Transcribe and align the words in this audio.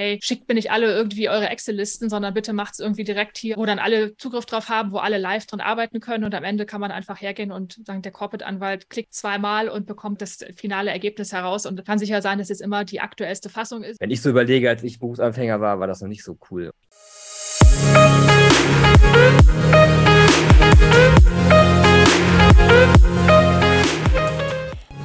hey, 0.00 0.18
schickt 0.22 0.48
mir 0.48 0.54
nicht 0.54 0.70
alle 0.70 0.86
irgendwie 0.86 1.28
eure 1.28 1.50
Excel-Listen, 1.50 2.08
sondern 2.08 2.32
bitte 2.32 2.54
macht 2.54 2.72
es 2.72 2.78
irgendwie 2.78 3.04
direkt 3.04 3.36
hier, 3.36 3.56
wo 3.58 3.66
dann 3.66 3.78
alle 3.78 4.16
Zugriff 4.16 4.46
drauf 4.46 4.70
haben, 4.70 4.92
wo 4.92 4.96
alle 4.96 5.18
live 5.18 5.44
dran 5.44 5.60
arbeiten 5.60 6.00
können 6.00 6.24
und 6.24 6.34
am 6.34 6.42
Ende 6.42 6.64
kann 6.64 6.80
man 6.80 6.90
einfach 6.90 7.20
hergehen 7.20 7.52
und 7.52 7.78
sagen, 7.86 8.00
der 8.00 8.10
Corporate-Anwalt 8.10 8.88
klickt 8.88 9.12
zweimal 9.12 9.68
und 9.68 9.86
bekommt 9.86 10.22
das 10.22 10.38
finale 10.56 10.90
Ergebnis 10.90 11.34
heraus 11.34 11.66
und 11.66 11.84
kann 11.84 11.98
sicher 11.98 12.22
sein, 12.22 12.38
dass 12.38 12.48
es 12.48 12.62
immer 12.62 12.86
die 12.86 13.00
aktuellste 13.00 13.50
Fassung 13.50 13.82
ist. 13.82 14.00
Wenn 14.00 14.10
ich 14.10 14.22
so 14.22 14.30
überlege, 14.30 14.70
als 14.70 14.82
ich 14.82 14.98
Berufsanfänger 14.98 15.60
war, 15.60 15.80
war 15.80 15.86
das 15.86 16.00
noch 16.00 16.08
nicht 16.08 16.24
so 16.24 16.38
cool. 16.50 16.70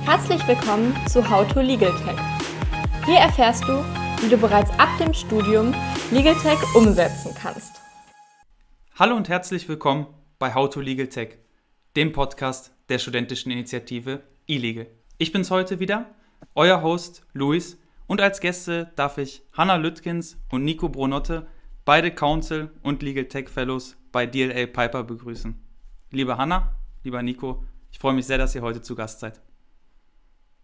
Herzlich 0.05 0.47
willkommen 0.47 0.95
zu 1.09 1.29
How 1.29 1.45
to 1.51 1.59
Legal 1.59 1.91
Tech. 2.05 2.15
Hier 3.05 3.17
erfährst 3.17 3.63
du, 3.65 3.83
wie 4.21 4.29
du 4.29 4.37
bereits 4.37 4.71
ab 4.79 4.89
dem 4.99 5.13
Studium 5.13 5.73
Legal 6.11 6.35
Tech 6.35 6.57
umsetzen 6.75 7.33
kannst. 7.35 7.81
Hallo 8.97 9.15
und 9.15 9.29
herzlich 9.29 9.67
willkommen 9.67 10.07
bei 10.39 10.53
How 10.53 10.69
to 10.69 10.79
Legal 10.79 11.07
Tech, 11.07 11.37
dem 11.95 12.11
Podcast 12.11 12.73
der 12.89 12.99
studentischen 12.99 13.51
Initiative 13.51 14.23
eLegal. 14.47 14.87
Ich 15.17 15.31
bin's 15.31 15.51
heute 15.51 15.79
wieder, 15.79 16.13
euer 16.55 16.81
Host 16.81 17.25
Luis 17.33 17.77
und 18.07 18.21
als 18.21 18.39
Gäste 18.39 18.91
darf 18.95 19.17
ich 19.17 19.43
Hanna 19.53 19.75
Lütkins 19.75 20.37
und 20.49 20.63
Nico 20.63 20.89
Bronotte, 20.89 21.47
beide 21.83 22.11
Counsel 22.11 22.71
und 22.83 23.03
Legal 23.03 23.25
Tech 23.25 23.49
Fellows 23.49 23.97
bei 24.11 24.25
DLA 24.25 24.67
Piper 24.67 25.03
begrüßen. 25.03 25.59
Liebe 26.11 26.37
Hanna, 26.37 26.75
lieber 27.03 27.21
Nico, 27.21 27.65
ich 27.91 27.99
freue 27.99 28.13
mich 28.13 28.25
sehr, 28.25 28.37
dass 28.37 28.55
ihr 28.55 28.61
heute 28.61 28.81
zu 28.81 28.95
Gast 28.95 29.19
seid. 29.19 29.41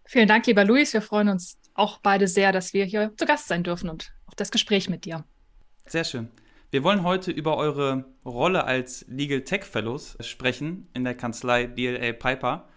Vielen 0.05 0.27
Dank, 0.27 0.47
lieber 0.47 0.65
Luis. 0.65 0.93
Wir 0.93 1.01
freuen 1.01 1.29
uns 1.29 1.60
auch 1.73 1.99
beide 1.99 2.27
sehr, 2.27 2.51
dass 2.51 2.73
wir 2.73 2.85
hier 2.85 3.13
zu 3.17 3.25
Gast 3.25 3.47
sein 3.47 3.63
dürfen 3.63 3.89
und 3.89 4.13
auf 4.25 4.35
das 4.35 4.51
Gespräch 4.51 4.89
mit 4.89 5.05
dir. 5.05 5.23
Sehr 5.85 6.03
schön. 6.03 6.29
Wir 6.69 6.83
wollen 6.83 7.03
heute 7.03 7.31
über 7.31 7.57
eure 7.57 8.05
Rolle 8.23 8.63
als 8.63 9.05
Legal 9.09 9.41
Tech 9.41 9.65
Fellows 9.65 10.17
sprechen 10.21 10.87
in 10.93 11.03
der 11.03 11.15
Kanzlei 11.15 11.65
DLA 11.65 12.13
Piper. 12.13 12.69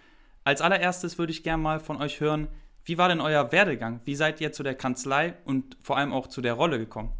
Als 0.43 0.61
allererstes 0.61 1.17
würde 1.17 1.33
ich 1.33 1.43
gerne 1.43 1.63
mal 1.63 1.81
von 1.81 2.03
euch 2.03 2.21
hören, 2.21 2.49
wie 2.85 2.99
war 2.99 3.09
denn 3.09 3.21
euer 3.21 3.53
Werdegang? 3.53 4.01
Wie 4.05 4.15
seid 4.15 4.41
ihr 4.41 4.53
zu 4.53 4.63
der 4.63 4.75
Kanzlei 4.75 5.35
und 5.45 5.77
vor 5.81 5.97
allem 5.97 6.13
auch 6.13 6.27
zu 6.27 6.43
der 6.43 6.55
Rolle 6.55 6.79
gekommen? 6.79 7.13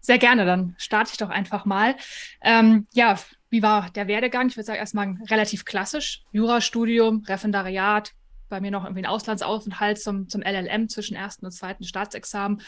Sehr 0.00 0.18
gerne, 0.18 0.44
dann 0.44 0.74
starte 0.76 1.12
ich 1.12 1.18
doch 1.18 1.30
einfach 1.30 1.64
mal. 1.64 1.94
Ähm, 2.42 2.88
ja, 2.92 3.16
wie 3.50 3.62
war 3.62 3.88
der 3.90 4.08
Werdegang? 4.08 4.48
Ich 4.48 4.56
würde 4.56 4.66
sagen, 4.66 4.80
erstmal 4.80 5.14
relativ 5.30 5.64
klassisch. 5.64 6.24
Jurastudium, 6.32 7.24
Referendariat, 7.28 8.12
bei 8.52 8.60
mir 8.60 8.70
noch 8.70 8.84
irgendwie 8.84 9.00
ein 9.00 9.06
Auslandsaufenthalt 9.06 9.98
zum, 9.98 10.28
zum 10.28 10.42
LLM 10.42 10.90
zwischen 10.90 11.16
ersten 11.16 11.46
und 11.46 11.52
zweiten 11.52 11.84
Staatsexamen. 11.84 12.60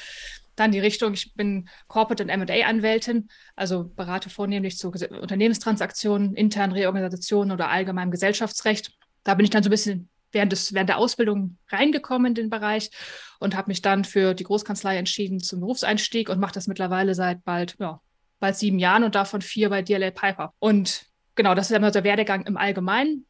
Dann 0.56 0.72
die 0.72 0.80
Richtung, 0.80 1.12
ich 1.12 1.34
bin 1.34 1.68
Corporate 1.88 2.22
und 2.22 2.30
M&A-Anwältin, 2.30 3.28
also 3.54 3.84
berate 3.84 4.30
vornehmlich 4.30 4.78
zu 4.78 4.90
Unternehmenstransaktionen, 4.90 6.34
internen 6.34 6.72
Reorganisationen 6.72 7.52
oder 7.52 7.68
allgemeinem 7.68 8.10
Gesellschaftsrecht. 8.10 8.92
Da 9.24 9.34
bin 9.34 9.44
ich 9.44 9.50
dann 9.50 9.62
so 9.62 9.68
ein 9.68 9.72
bisschen 9.72 10.08
während, 10.32 10.52
des, 10.52 10.72
während 10.72 10.88
der 10.88 10.96
Ausbildung 10.96 11.58
reingekommen 11.68 12.28
in 12.28 12.34
den 12.34 12.50
Bereich 12.50 12.90
und 13.38 13.55
habe 13.55 13.68
mich 13.68 13.82
dann 13.82 14.05
für 14.05 14.32
die 14.32 14.44
Großkanzlei 14.44 14.96
entschieden 14.96 15.38
zum 15.40 15.60
Berufseinstieg 15.60 16.30
und 16.30 16.40
mache 16.40 16.55
das 16.55 16.66
mittlerweile 16.66 17.14
seit 17.14 17.44
bald, 17.44 17.77
ja, 17.78 18.00
bald 18.40 18.56
sieben 18.56 18.78
Jahren 18.78 19.05
und 19.05 19.14
davon 19.14 19.42
vier 19.42 19.68
bei 19.68 19.82
DLA 19.82 20.12
Piper. 20.12 20.55
Und 20.60 21.05
genau, 21.34 21.55
das 21.55 21.70
ist 21.70 21.77
immer 21.77 21.90
der 21.90 22.05
Werdegang 22.05 22.46
im 22.46 22.56
Allgemeinen 22.56 23.27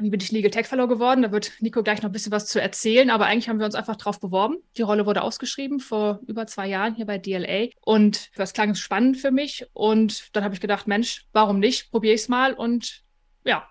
wie 0.00 0.10
bin 0.10 0.20
ich 0.20 0.32
Legal 0.32 0.50
Tech 0.50 0.66
Fellow 0.66 0.88
geworden? 0.88 1.22
Da 1.22 1.32
wird 1.32 1.52
Nico 1.60 1.82
gleich 1.82 2.02
noch 2.02 2.08
ein 2.10 2.12
bisschen 2.12 2.32
was 2.32 2.46
zu 2.46 2.60
erzählen, 2.60 3.10
aber 3.10 3.26
eigentlich 3.26 3.48
haben 3.48 3.58
wir 3.58 3.66
uns 3.66 3.74
einfach 3.74 3.96
drauf 3.96 4.20
beworben. 4.20 4.56
Die 4.76 4.82
Rolle 4.82 5.06
wurde 5.06 5.22
ausgeschrieben 5.22 5.80
vor 5.80 6.20
über 6.26 6.46
zwei 6.46 6.66
Jahren 6.66 6.94
hier 6.94 7.06
bei 7.06 7.18
DLA 7.18 7.68
und 7.82 8.30
das 8.36 8.52
klang 8.52 8.74
spannend 8.74 9.18
für 9.18 9.30
mich 9.30 9.66
und 9.72 10.34
dann 10.34 10.44
habe 10.44 10.54
ich 10.54 10.60
gedacht, 10.60 10.86
Mensch, 10.86 11.26
warum 11.32 11.58
nicht? 11.58 11.90
Probiere 11.90 12.14
ich 12.14 12.22
es 12.22 12.28
mal 12.28 12.54
und 12.54 13.02
ja, 13.44 13.68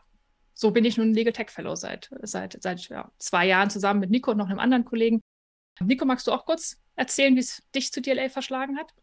so 0.53 0.72
bin 0.72 0.85
ich 0.85 0.97
nun 0.97 1.13
Legal 1.13 1.34
Tech 1.34 1.50
Fellow 1.50 1.75
seit, 1.75 2.09
seit, 2.22 2.61
seit 2.61 2.90
ja, 2.90 3.11
zwei 3.17 3.47
Jahren 3.47 3.69
zusammen 3.69 4.00
mit 4.00 4.09
Nico 4.09 4.31
und 4.31 4.38
noch 4.38 4.50
einem 4.50 4.59
anderen 4.59 4.85
Kollegen. 4.85 5.22
Nico, 5.79 6.06
magst 6.06 6.28
du 6.28 6.31
auch 6.31 6.46
kurz 6.46 6.78
erzählen, 6.96 7.35
wie 7.35 7.40
es 7.40 7.63
dich 7.73 7.91
zu 7.94 8.01
DLA 8.01 8.29
verschlagen 8.29 8.78
hat? 8.78 8.94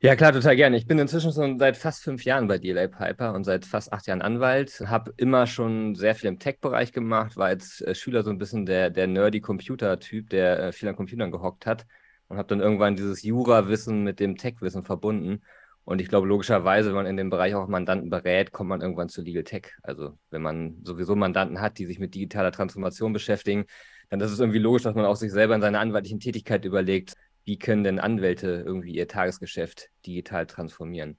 Ja, 0.00 0.14
klar, 0.14 0.32
total 0.32 0.56
gerne. 0.56 0.76
Ich 0.76 0.86
bin 0.86 0.98
inzwischen 0.98 1.32
schon 1.32 1.58
seit 1.58 1.76
fast 1.76 2.02
fünf 2.04 2.24
Jahren 2.24 2.46
bei 2.48 2.58
DLA 2.58 2.86
Piper 2.86 3.32
und 3.32 3.44
seit 3.44 3.64
fast 3.64 3.92
acht 3.94 4.06
Jahren 4.06 4.20
Anwalt. 4.20 4.82
Habe 4.86 5.14
immer 5.16 5.46
schon 5.46 5.94
sehr 5.94 6.14
viel 6.14 6.28
im 6.28 6.38
Tech-Bereich 6.38 6.92
gemacht, 6.92 7.36
war 7.36 7.46
als 7.46 7.80
äh, 7.80 7.94
Schüler 7.94 8.22
so 8.22 8.30
ein 8.30 8.36
bisschen 8.36 8.66
der, 8.66 8.90
der 8.90 9.06
nerdy 9.06 9.40
Computer-Typ, 9.40 10.28
der 10.28 10.58
äh, 10.64 10.72
viel 10.72 10.88
an 10.90 10.96
Computern 10.96 11.30
gehockt 11.30 11.64
hat 11.64 11.86
und 12.28 12.36
habe 12.36 12.46
dann 12.48 12.60
irgendwann 12.60 12.94
dieses 12.94 13.22
Jura-Wissen 13.22 14.02
mit 14.04 14.20
dem 14.20 14.36
Tech-Wissen 14.36 14.84
verbunden. 14.84 15.42
Und 15.84 16.00
ich 16.02 16.08
glaube, 16.08 16.26
logischerweise, 16.26 16.88
wenn 16.88 16.96
man 16.96 17.06
in 17.06 17.16
dem 17.16 17.30
Bereich 17.30 17.54
auch 17.54 17.66
Mandanten 17.66 18.10
berät, 18.10 18.52
kommt 18.52 18.68
man 18.68 18.82
irgendwann 18.82 19.08
zu 19.08 19.22
Legal 19.22 19.44
Tech. 19.44 19.72
Also 19.82 20.18
wenn 20.30 20.42
man 20.42 20.76
sowieso 20.84 21.16
Mandanten 21.16 21.60
hat, 21.60 21.78
die 21.78 21.86
sich 21.86 21.98
mit 21.98 22.14
digitaler 22.14 22.52
Transformation 22.52 23.14
beschäftigen, 23.14 23.64
dann 24.10 24.20
ist 24.20 24.30
es 24.30 24.40
irgendwie 24.40 24.58
logisch, 24.58 24.82
dass 24.82 24.94
man 24.94 25.04
auch 25.06 25.16
sich 25.16 25.32
selber 25.32 25.54
in 25.54 25.60
seiner 25.60 25.80
anwaltlichen 25.80 26.20
Tätigkeit 26.20 26.64
überlegt, 26.64 27.14
wie 27.46 27.58
können 27.58 27.84
denn 27.84 28.00
Anwälte 28.00 28.64
irgendwie 28.66 28.94
ihr 28.94 29.06
Tagesgeschäft 29.06 29.88
digital 30.04 30.46
transformieren? 30.46 31.16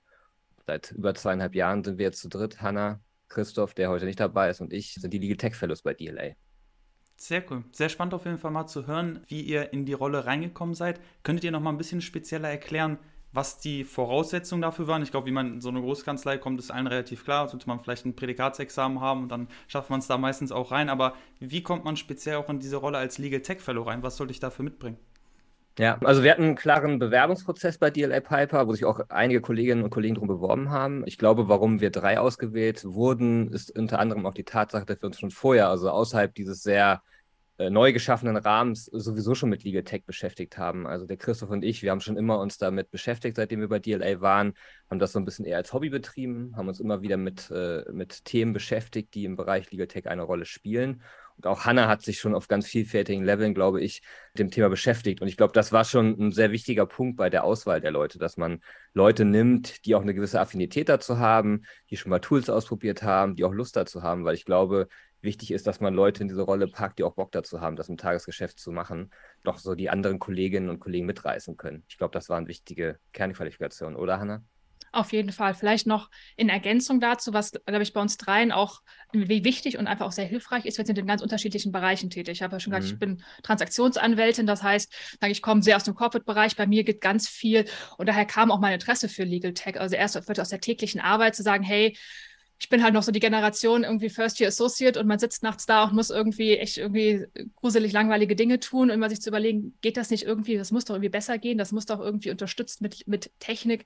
Seit 0.66 0.92
über 0.92 1.16
zweieinhalb 1.16 1.56
Jahren 1.56 1.86
sind 1.86 1.98
wir 1.98 2.06
jetzt 2.06 2.20
zu 2.20 2.28
dritt. 2.28 2.62
Hanna, 2.62 3.00
Christoph, 3.30 3.74
der 3.74 3.90
heute 3.90 4.06
nicht 4.06 4.20
dabei 4.20 4.50
ist, 4.50 4.60
und 4.60 4.74
ich 4.74 4.94
sind 4.94 5.14
die 5.14 5.20
Legal 5.20 5.38
Tech 5.38 5.56
Fellows 5.56 5.82
bei 5.82 5.94
DLA. 5.94 6.34
Sehr 7.16 7.50
cool. 7.50 7.64
Sehr 7.72 7.88
spannend 7.88 8.14
auf 8.14 8.26
jeden 8.26 8.38
Fall 8.38 8.52
mal 8.52 8.68
zu 8.68 8.88
hören, 8.88 9.22
wie 9.28 9.42
ihr 9.42 9.72
in 9.72 9.86
die 9.86 9.94
Rolle 9.94 10.26
reingekommen 10.26 10.76
seid. 10.76 11.00
Könntet 11.24 11.46
ihr 11.46 11.52
noch 11.52 11.62
mal 11.62 11.72
ein 11.72 11.78
bisschen 11.78 12.02
spezieller 12.02 12.50
erklären, 12.50 13.00
was 13.32 13.60
die 13.60 13.86
Voraussetzungen 13.86 14.62
dafür 14.62 14.88
waren? 14.88 15.04
Ich 15.04 15.12
glaube, 15.12 15.28
wie 15.28 15.32
man 15.32 15.54
in 15.54 15.62
so 15.62 15.70
eine 15.70 15.80
Großkanzlei 15.80 16.38
kommt, 16.38 16.60
ist 16.60 16.72
allen 16.72 16.88
relativ 16.88 17.24
klar. 17.24 17.48
Sollte 17.48 17.70
man 17.70 17.80
vielleicht 17.80 18.06
ein 18.06 18.18
Prädikatsexamen 18.18 19.00
haben 19.00 19.24
und 19.24 19.30
dann 19.30 19.48
schafft 19.68 19.90
man 19.90 20.02
es 20.02 20.08
da 20.08 20.18
meistens 20.18 20.52
auch 20.52 20.72
rein. 20.72 20.90
Aber 20.90 21.16
wie 21.40 21.64
kommt 21.64 21.86
man 21.86 21.96
speziell 21.96 22.36
auch 22.36 22.50
in 22.50 22.60
diese 22.60 22.76
Rolle 22.76 22.98
als 22.98 23.18
Legal 23.18 23.42
Tech 23.42 23.62
Fellow 23.62 23.84
rein? 23.84 24.04
Was 24.04 24.18
sollte 24.18 24.32
ich 24.32 24.42
dafür 24.42 24.66
mitbringen? 24.66 24.98
Ja, 25.80 26.00
also 26.04 26.24
wir 26.24 26.32
hatten 26.32 26.44
einen 26.44 26.56
klaren 26.56 26.98
Bewerbungsprozess 26.98 27.78
bei 27.78 27.92
DLA 27.92 28.20
Piper, 28.20 28.68
wo 28.68 28.74
sich 28.74 28.84
auch 28.84 29.00
einige 29.10 29.42
Kolleginnen 29.42 29.84
und 29.84 29.92
Kollegen 29.92 30.16
drum 30.16 30.28
beworben 30.28 30.72
haben. 30.72 31.04
Ich 31.06 31.20
glaube, 31.20 31.50
warum 31.50 31.82
wir 31.82 31.92
drei 31.92 32.20
ausgewählt 32.20 32.84
wurden, 32.84 33.54
ist 33.54 33.78
unter 33.78 34.00
anderem 34.00 34.26
auch 34.26 34.34
die 34.34 34.44
Tatsache, 34.44 34.86
dass 34.86 35.02
wir 35.02 35.08
uns 35.08 35.20
schon 35.20 35.30
vorher, 35.30 35.70
also 35.70 35.92
außerhalb 35.92 36.34
dieses 36.34 36.64
sehr 36.64 37.04
äh, 37.60 37.70
neu 37.70 37.94
geschaffenen 37.94 38.38
Rahmens, 38.38 38.86
sowieso 38.86 39.36
schon 39.36 39.50
mit 39.50 39.64
Legal 39.64 39.84
Tech 39.84 40.04
beschäftigt 40.04 40.58
haben. 40.58 40.88
Also 40.88 41.06
der 41.06 41.18
Christoph 41.18 41.52
und 41.52 41.64
ich, 41.64 41.84
wir 41.84 41.92
haben 41.92 42.02
schon 42.02 42.18
immer 42.18 42.40
uns 42.40 42.58
damit 42.58 42.90
beschäftigt, 42.90 43.36
seitdem 43.36 43.60
wir 43.60 43.68
bei 43.68 43.80
DLA 43.80 44.20
waren, 44.20 44.54
haben 44.90 45.00
das 45.00 45.12
so 45.12 45.20
ein 45.20 45.26
bisschen 45.26 45.46
eher 45.46 45.58
als 45.58 45.74
Hobby 45.74 45.90
betrieben, 45.90 46.54
haben 46.56 46.68
uns 46.68 46.80
immer 46.80 47.04
wieder 47.04 47.18
mit, 47.18 47.52
äh, 47.52 47.84
mit 47.92 48.26
Themen 48.26 48.54
beschäftigt, 48.54 49.14
die 49.14 49.26
im 49.26 49.36
Bereich 49.36 49.72
Legal 49.72 49.88
Tech 49.88 50.08
eine 50.08 50.24
Rolle 50.24 50.46
spielen. 50.46 51.04
Auch 51.44 51.66
Hanna 51.66 51.88
hat 51.88 52.02
sich 52.02 52.20
schon 52.20 52.34
auf 52.34 52.48
ganz 52.48 52.68
vielfältigen 52.68 53.24
Leveln, 53.24 53.54
glaube 53.54 53.82
ich, 53.82 54.02
mit 54.34 54.40
dem 54.40 54.52
Thema 54.52 54.70
beschäftigt. 54.70 55.22
Und 55.22 55.28
ich 55.28 55.38
glaube, 55.38 55.54
das 55.54 55.72
war 55.72 55.86
schon 55.86 56.18
ein 56.20 56.32
sehr 56.32 56.52
wichtiger 56.52 56.86
Punkt 56.86 57.18
bei 57.18 57.30
der 57.30 57.44
Auswahl 57.44 57.80
der 57.80 57.92
Leute, 57.92 58.18
dass 58.18 58.38
man 58.38 58.62
Leute 58.94 59.24
nimmt, 59.24 59.86
die 59.86 59.96
auch 59.96 60.02
eine 60.02 60.16
gewisse 60.16 60.40
Affinität 60.40 60.90
dazu 60.90 61.20
haben, 61.20 61.64
die 61.90 61.98
schon 61.98 62.10
mal 62.10 62.20
Tools 62.20 62.50
ausprobiert 62.50 63.04
haben, 63.04 63.36
die 63.36 63.44
auch 63.44 63.54
Lust 63.54 63.76
dazu 63.76 64.02
haben, 64.02 64.26
weil 64.26 64.36
ich 64.36 64.46
glaube, 64.46 64.88
wichtig 65.22 65.52
ist, 65.52 65.68
dass 65.68 65.80
man 65.80 65.94
Leute 65.94 66.24
in 66.24 66.30
diese 66.30 66.42
Rolle 66.42 66.68
packt, 66.68 67.00
die 67.00 67.04
auch 67.04 67.14
Bock 67.14 67.32
dazu 67.32 67.62
haben, 67.62 67.76
das 67.76 67.90
im 67.90 67.98
Tagesgeschäft 67.98 68.60
zu 68.60 68.72
machen, 68.72 69.12
doch 69.44 69.60
so 69.60 69.76
die 69.76 69.90
anderen 69.90 70.20
Kolleginnen 70.20 70.70
und 70.70 70.80
Kollegen 70.80 71.06
mitreißen 71.06 71.58
können. 71.58 71.84
Ich 71.88 71.98
glaube, 71.98 72.14
das 72.14 72.30
war 72.30 72.38
eine 72.38 72.48
wichtige 72.48 73.00
Kernqualifikation, 73.14 73.96
oder 73.96 74.20
Hanna? 74.20 74.44
Auf 74.98 75.14
jeden 75.14 75.32
Fall. 75.32 75.54
Vielleicht 75.54 75.86
noch 75.86 76.10
in 76.38 76.50
Ergänzung 76.50 77.00
dazu, 77.00 77.32
was, 77.32 77.52
glaube 77.52 77.84
ich, 77.84 77.94
bei 77.94 78.02
uns 78.02 78.18
dreien 78.18 78.52
auch 78.52 78.82
wie 79.12 79.44
wichtig 79.44 79.78
und 79.78 79.86
einfach 79.86 80.08
auch 80.08 80.12
sehr 80.12 80.26
hilfreich 80.26 80.66
ist. 80.66 80.80
Wir 80.80 80.88
sind 80.88 80.98
in 80.98 81.06
ganz 81.06 81.22
unterschiedlichen 81.22 81.72
Bereichen 81.72 82.10
tätig. 82.10 82.38
Ich 82.38 82.42
habe 82.42 82.56
ja 82.56 82.60
schon 82.60 82.72
gesagt, 82.72 82.88
mhm. 82.88 82.94
ich 82.94 83.00
bin 83.00 83.24
Transaktionsanwältin. 83.44 84.48
Das 84.48 84.64
heißt, 84.64 84.92
ich 85.28 85.44
komme 85.44 85.62
sehr 85.62 85.76
aus 85.76 85.84
dem 85.84 85.94
Corporate-Bereich. 85.94 86.56
Bei 86.56 86.66
mir 86.66 86.84
geht 86.84 87.00
ganz 87.00 87.30
viel 87.30 87.66
und 88.00 88.10
daher 88.10 88.26
kam 88.26 88.50
auch 88.50 88.60
mein 88.60 88.74
Interesse 88.74 89.08
für 89.08 89.24
Legal 89.24 89.54
Tech. 89.54 89.80
Also 89.80 89.96
erst 89.96 90.18
aus 90.18 90.50
der 90.50 90.62
täglichen 90.62 91.00
Arbeit 91.00 91.36
zu 91.36 91.44
sagen, 91.44 91.64
hey, 91.64 91.96
ich 92.60 92.70
bin 92.70 92.84
halt 92.84 92.94
noch 92.94 93.04
so 93.04 93.12
die 93.12 93.20
Generation 93.20 93.84
irgendwie 93.84 94.10
First 94.10 94.40
Year 94.40 94.48
Associate 94.48 95.00
und 95.00 95.08
man 95.08 95.20
sitzt 95.20 95.44
nachts 95.44 95.66
da 95.66 95.84
und 95.84 95.94
muss 95.94 96.10
irgendwie 96.10 96.58
echt 96.58 96.78
irgendwie 96.78 97.26
gruselig 97.56 97.92
langweilige 97.92 98.36
Dinge 98.36 98.60
tun 98.60 98.90
und 98.90 99.00
mal 99.00 99.10
sich 99.10 99.22
zu 99.22 99.30
überlegen, 99.30 99.78
geht 99.82 99.98
das 99.98 100.10
nicht 100.10 100.24
irgendwie, 100.24 100.58
das 100.58 100.72
muss 100.72 100.86
doch 100.86 100.96
irgendwie 100.96 101.10
besser 101.10 101.38
gehen, 101.38 101.58
das 101.58 101.72
muss 101.72 101.86
doch 101.86 102.00
irgendwie 102.00 102.32
unterstützt 102.32 102.82
mit, 102.82 103.08
mit 103.08 103.32
Technik 103.40 103.86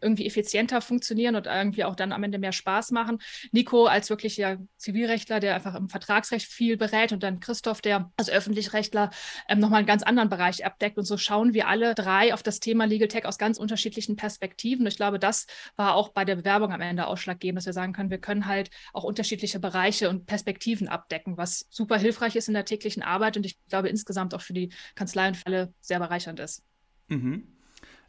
irgendwie 0.00 0.26
effizienter 0.26 0.80
funktionieren 0.80 1.36
und 1.36 1.46
irgendwie 1.46 1.84
auch 1.84 1.96
dann 1.96 2.12
am 2.12 2.22
Ende 2.22 2.38
mehr 2.38 2.52
Spaß 2.52 2.90
machen. 2.90 3.18
Nico 3.50 3.86
als 3.86 4.10
wirklich 4.10 4.36
ja 4.36 4.56
Zivilrechtler, 4.76 5.40
der 5.40 5.54
einfach 5.54 5.74
im 5.74 5.88
Vertragsrecht 5.88 6.46
viel 6.46 6.76
berät 6.76 7.12
und 7.12 7.22
dann 7.22 7.40
Christoph, 7.40 7.80
der 7.80 8.12
als 8.16 8.30
Öffentlichrechtler 8.30 9.10
ähm, 9.48 9.58
nochmal 9.58 9.78
einen 9.78 9.86
ganz 9.86 10.02
anderen 10.02 10.28
Bereich 10.28 10.64
abdeckt 10.64 10.98
und 10.98 11.04
so 11.04 11.16
schauen 11.16 11.54
wir 11.54 11.68
alle 11.68 11.94
drei 11.94 12.34
auf 12.34 12.42
das 12.42 12.60
Thema 12.60 12.84
Legal 12.84 13.08
Tech 13.08 13.26
aus 13.26 13.38
ganz 13.38 13.58
unterschiedlichen 13.58 14.16
Perspektiven. 14.16 14.86
Ich 14.86 14.96
glaube, 14.96 15.18
das 15.18 15.46
war 15.76 15.94
auch 15.94 16.10
bei 16.10 16.24
der 16.24 16.36
Bewerbung 16.36 16.72
am 16.72 16.80
Ende 16.80 17.06
ausschlaggebend, 17.06 17.58
dass 17.58 17.66
wir 17.66 17.72
sagen 17.72 17.92
können, 17.92 18.11
wir 18.12 18.18
können 18.18 18.46
halt 18.46 18.70
auch 18.92 19.02
unterschiedliche 19.02 19.58
Bereiche 19.58 20.08
und 20.08 20.26
Perspektiven 20.26 20.86
abdecken, 20.86 21.36
was 21.36 21.66
super 21.70 21.98
hilfreich 21.98 22.36
ist 22.36 22.46
in 22.46 22.54
der 22.54 22.64
täglichen 22.64 23.02
Arbeit 23.02 23.36
und 23.36 23.44
ich 23.44 23.58
glaube 23.68 23.88
insgesamt 23.88 24.34
auch 24.34 24.42
für 24.42 24.52
die 24.52 24.70
Kanzlei 24.94 25.26
und 25.26 25.36
für 25.36 25.46
alle 25.46 25.74
sehr 25.80 25.98
bereichernd 25.98 26.38
ist. 26.38 26.62
Mhm. 27.08 27.48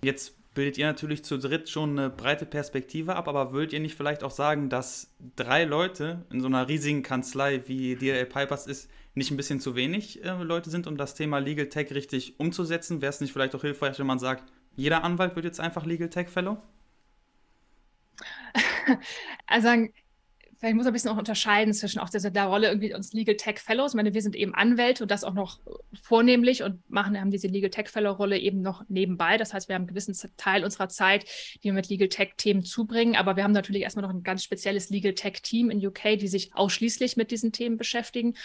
Jetzt 0.03 0.35
bildet 0.53 0.77
ihr 0.77 0.85
natürlich 0.85 1.23
zu 1.23 1.37
dritt 1.37 1.69
schon 1.69 1.97
eine 1.97 2.09
breite 2.09 2.45
Perspektive 2.45 3.15
ab, 3.15 3.27
aber 3.27 3.53
würdet 3.53 3.73
ihr 3.73 3.79
nicht 3.79 3.95
vielleicht 3.95 4.23
auch 4.23 4.31
sagen, 4.31 4.69
dass 4.69 5.11
drei 5.35 5.63
Leute 5.63 6.25
in 6.31 6.41
so 6.41 6.47
einer 6.47 6.67
riesigen 6.67 7.01
Kanzlei 7.01 7.63
wie 7.65 7.95
DLA 7.95 8.25
Pipers 8.25 8.67
ist, 8.67 8.89
nicht 9.15 9.31
ein 9.31 9.37
bisschen 9.37 9.59
zu 9.59 9.75
wenig 9.75 10.23
äh, 10.23 10.31
Leute 10.43 10.69
sind, 10.69 10.87
um 10.87 10.97
das 10.97 11.15
Thema 11.15 11.39
Legal 11.39 11.69
Tech 11.69 11.91
richtig 11.93 12.39
umzusetzen? 12.39 13.01
Wäre 13.01 13.11
es 13.11 13.21
nicht 13.21 13.31
vielleicht 13.31 13.55
auch 13.55 13.61
hilfreich, 13.61 13.99
wenn 13.99 14.07
man 14.07 14.19
sagt, 14.19 14.51
jeder 14.75 15.03
Anwalt 15.03 15.35
wird 15.35 15.45
jetzt 15.45 15.59
einfach 15.59 15.85
Legal 15.85 16.09
Tech 16.09 16.29
Fellow? 16.29 16.61
Also 19.47 19.69
vielleicht 20.63 20.77
muss 20.77 20.85
man 20.85 20.91
ein 20.91 20.93
bisschen 20.93 21.11
auch 21.11 21.17
unterscheiden 21.17 21.73
zwischen 21.73 21.99
auch 21.99 22.09
dieser 22.09 22.31
der 22.31 22.45
Rolle 22.45 22.69
irgendwie 22.69 22.93
uns 22.93 23.11
Legal 23.11 23.35
Tech 23.35 23.59
Fellows. 23.59 23.91
Ich 23.91 23.95
meine, 23.97 24.13
wir 24.13 24.21
sind 24.21 24.33
eben 24.33 24.55
Anwälte 24.55 25.03
und 25.03 25.11
das 25.11 25.25
auch 25.25 25.33
noch 25.33 25.59
vornehmlich 26.01 26.63
und 26.63 26.89
machen, 26.89 27.19
haben 27.19 27.31
diese 27.31 27.47
Legal 27.49 27.69
Tech 27.69 27.89
Fellow 27.89 28.13
Rolle 28.13 28.37
eben 28.37 28.61
noch 28.61 28.85
nebenbei. 28.87 29.35
Das 29.35 29.53
heißt, 29.53 29.67
wir 29.67 29.75
haben 29.75 29.81
einen 29.81 29.89
gewissen 29.89 30.15
Teil 30.37 30.63
unserer 30.63 30.87
Zeit, 30.87 31.25
die 31.57 31.63
wir 31.65 31.73
mit 31.73 31.89
Legal 31.89 32.07
Tech 32.07 32.29
Themen 32.37 32.63
zubringen. 32.63 33.17
Aber 33.17 33.35
wir 33.35 33.43
haben 33.43 33.51
natürlich 33.51 33.81
erstmal 33.81 34.03
noch 34.03 34.13
ein 34.13 34.23
ganz 34.23 34.41
spezielles 34.41 34.89
Legal 34.89 35.15
Tech 35.15 35.41
Team 35.41 35.69
in 35.69 35.85
UK, 35.85 36.17
die 36.17 36.29
sich 36.29 36.55
ausschließlich 36.55 37.17
mit 37.17 37.31
diesen 37.31 37.51
Themen 37.51 37.75
beschäftigen. 37.75 38.35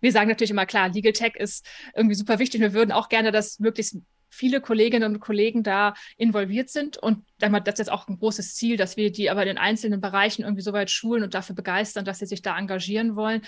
Wir 0.00 0.10
sagen 0.10 0.28
natürlich 0.28 0.50
immer 0.50 0.66
klar, 0.66 0.88
Legal 0.88 1.12
Tech 1.12 1.36
ist 1.36 1.64
irgendwie 1.94 2.16
super 2.16 2.40
wichtig. 2.40 2.60
Wir 2.60 2.72
würden 2.72 2.90
auch 2.90 3.08
gerne, 3.08 3.30
dass 3.30 3.60
möglichst 3.60 3.96
viele 4.30 4.60
Kolleginnen 4.60 5.14
und 5.14 5.20
Kollegen 5.20 5.62
da 5.62 5.94
involviert 6.16 6.70
sind. 6.70 6.96
Und 6.96 7.24
das 7.38 7.50
ist 7.50 7.78
jetzt 7.78 7.92
auch 7.92 8.08
ein 8.08 8.18
großes 8.18 8.54
Ziel, 8.54 8.76
dass 8.76 8.96
wir 8.96 9.12
die 9.12 9.30
aber 9.30 9.42
in 9.42 9.48
den 9.48 9.58
einzelnen 9.58 10.00
Bereichen 10.00 10.42
irgendwie 10.42 10.62
so 10.62 10.72
weit 10.72 10.90
schulen 10.90 11.22
und 11.22 11.34
dafür 11.34 11.54
begeistern, 11.54 12.04
dass 12.04 12.20
sie 12.20 12.26
sich 12.26 12.40
da 12.40 12.56
engagieren 12.56 13.16
wollen. 13.16 13.42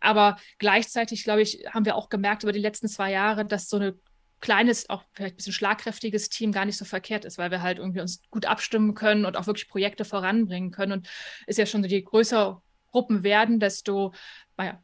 Aber 0.00 0.36
gleichzeitig, 0.58 1.24
glaube 1.24 1.42
ich, 1.42 1.64
haben 1.70 1.84
wir 1.84 1.94
auch 1.94 2.08
gemerkt 2.08 2.42
über 2.42 2.52
die 2.52 2.58
letzten 2.58 2.88
zwei 2.88 3.12
Jahre, 3.12 3.46
dass 3.46 3.68
so 3.68 3.76
eine 3.76 3.94
kleines, 4.40 4.90
auch 4.90 5.04
vielleicht 5.12 5.34
ein 5.34 5.36
bisschen 5.36 5.52
schlagkräftiges 5.52 6.28
Team 6.28 6.52
gar 6.52 6.64
nicht 6.66 6.76
so 6.76 6.84
verkehrt 6.84 7.24
ist, 7.24 7.38
weil 7.38 7.50
wir 7.50 7.62
halt 7.62 7.78
irgendwie 7.78 8.00
uns 8.00 8.20
gut 8.30 8.44
abstimmen 8.46 8.94
können 8.94 9.24
und 9.24 9.36
auch 9.36 9.46
wirklich 9.46 9.68
Projekte 9.68 10.04
voranbringen 10.04 10.72
können. 10.72 10.92
Und 10.92 11.08
ist 11.46 11.58
ja 11.58 11.66
schon 11.66 11.82
so, 11.82 11.88
je 11.88 12.02
größer 12.02 12.60
Gruppen 12.90 13.22
werden, 13.22 13.60
desto 13.60 14.12
naja, 14.56 14.82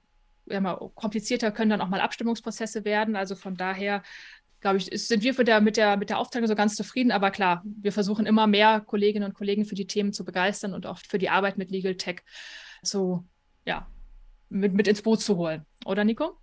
komplizierter 0.95 1.53
können 1.53 1.71
dann 1.71 1.81
auch 1.81 1.89
mal 1.89 2.01
Abstimmungsprozesse 2.01 2.85
werden. 2.85 3.17
Also 3.17 3.37
von 3.37 3.57
daher 3.57 4.03
glaube 4.63 4.79
ich, 4.79 4.89
sind 5.07 5.23
wir 5.23 5.33
der, 5.45 5.61
mit, 5.61 5.77
der, 5.77 5.97
mit 5.97 6.09
der 6.09 6.19
Aufteilung 6.19 6.49
so 6.49 6.55
ganz 6.55 6.75
zufrieden. 6.75 7.11
Aber 7.11 7.31
klar, 7.31 7.63
wir 7.65 7.93
versuchen 7.93 8.25
immer 8.25 8.47
mehr 8.47 8.81
Kolleginnen 8.81 9.29
und 9.29 9.35
Kollegen 9.35 9.67
für 9.67 9.75
die 9.75 9.87
Themen 9.87 10.13
zu 10.13 10.25
begeistern 10.25 10.73
und 10.73 10.87
auch 10.87 10.99
für 10.99 11.19
die 11.19 11.29
Arbeit 11.29 11.59
mit 11.59 11.71
Legal 11.71 11.97
Tech 11.97 12.21
zu, 12.83 13.27
ja, 13.67 13.87
mit, 14.49 14.73
mit 14.73 14.89
ins 14.89 15.03
Boot 15.03 15.21
zu 15.21 15.37
holen. 15.37 15.67
Oder 15.85 16.05
Nico? 16.05 16.39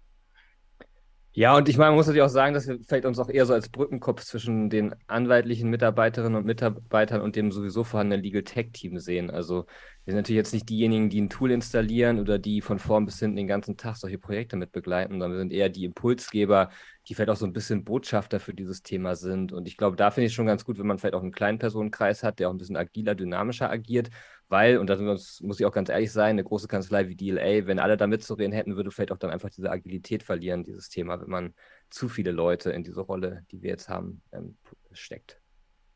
Ja, 1.31 1.55
und 1.55 1.69
ich 1.69 1.77
meine, 1.77 1.91
man 1.91 1.97
muss 1.97 2.07
natürlich 2.07 2.25
auch 2.25 2.29
sagen, 2.29 2.53
dass 2.53 2.67
wir 2.67 2.79
vielleicht 2.85 3.05
uns 3.05 3.19
auch 3.19 3.29
eher 3.29 3.45
so 3.45 3.53
als 3.53 3.69
Brückenkopf 3.69 4.23
zwischen 4.23 4.69
den 4.69 4.95
anwaltlichen 5.07 5.69
Mitarbeiterinnen 5.69 6.35
und 6.35 6.45
Mitarbeitern 6.45 7.21
und 7.21 7.35
dem 7.35 7.51
sowieso 7.51 7.83
vorhandenen 7.83 8.23
Legal 8.23 8.43
Tech 8.43 8.71
Team 8.73 8.99
sehen. 8.99 9.29
Also 9.29 9.65
wir 10.09 10.13
sind 10.13 10.21
natürlich 10.21 10.37
jetzt 10.37 10.53
nicht 10.53 10.67
diejenigen, 10.67 11.11
die 11.11 11.21
ein 11.21 11.29
Tool 11.29 11.51
installieren 11.51 12.19
oder 12.19 12.39
die 12.39 12.61
von 12.61 12.79
vorn 12.79 13.05
bis 13.05 13.19
hinten 13.19 13.35
den 13.35 13.45
ganzen 13.45 13.77
Tag 13.77 13.95
solche 13.95 14.17
Projekte 14.17 14.55
mit 14.55 14.71
begleiten, 14.71 15.13
sondern 15.13 15.33
wir 15.33 15.37
sind 15.37 15.51
eher 15.51 15.69
die 15.69 15.85
Impulsgeber, 15.85 16.71
die 17.07 17.13
vielleicht 17.13 17.29
auch 17.29 17.35
so 17.35 17.45
ein 17.45 17.53
bisschen 17.53 17.83
Botschafter 17.83 18.39
für 18.39 18.55
dieses 18.55 18.81
Thema 18.81 19.15
sind. 19.15 19.53
Und 19.53 19.67
ich 19.67 19.77
glaube, 19.77 19.97
da 19.97 20.09
finde 20.09 20.25
ich 20.25 20.33
schon 20.33 20.47
ganz 20.47 20.65
gut, 20.65 20.79
wenn 20.79 20.87
man 20.87 20.97
vielleicht 20.97 21.13
auch 21.13 21.21
einen 21.21 21.31
kleinen 21.31 21.59
Personenkreis 21.59 22.23
hat, 22.23 22.39
der 22.39 22.49
auch 22.49 22.53
ein 22.53 22.57
bisschen 22.57 22.75
agiler, 22.75 23.13
dynamischer 23.13 23.69
agiert, 23.69 24.09
weil, 24.47 24.79
und 24.79 24.89
da 24.89 24.97
muss 24.97 25.59
ich 25.59 25.65
auch 25.67 25.71
ganz 25.71 25.89
ehrlich 25.89 26.11
sein, 26.11 26.31
eine 26.31 26.43
große 26.43 26.67
Kanzlei 26.67 27.07
wie 27.07 27.15
DLA, 27.15 27.67
wenn 27.67 27.77
alle 27.77 27.95
da 27.95 28.07
mitzureden 28.07 28.51
hätten, 28.51 28.75
würde 28.75 28.89
vielleicht 28.89 29.11
auch 29.11 29.19
dann 29.19 29.29
einfach 29.29 29.51
diese 29.51 29.69
Agilität 29.69 30.23
verlieren, 30.23 30.63
dieses 30.63 30.89
Thema, 30.89 31.21
wenn 31.21 31.29
man 31.29 31.53
zu 31.91 32.09
viele 32.09 32.31
Leute 32.31 32.71
in 32.71 32.83
diese 32.83 33.01
Rolle, 33.01 33.43
die 33.51 33.61
wir 33.61 33.69
jetzt 33.69 33.89
haben, 33.89 34.23
ähm, 34.31 34.57
steckt. 34.91 35.39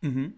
Mhm. 0.01 0.35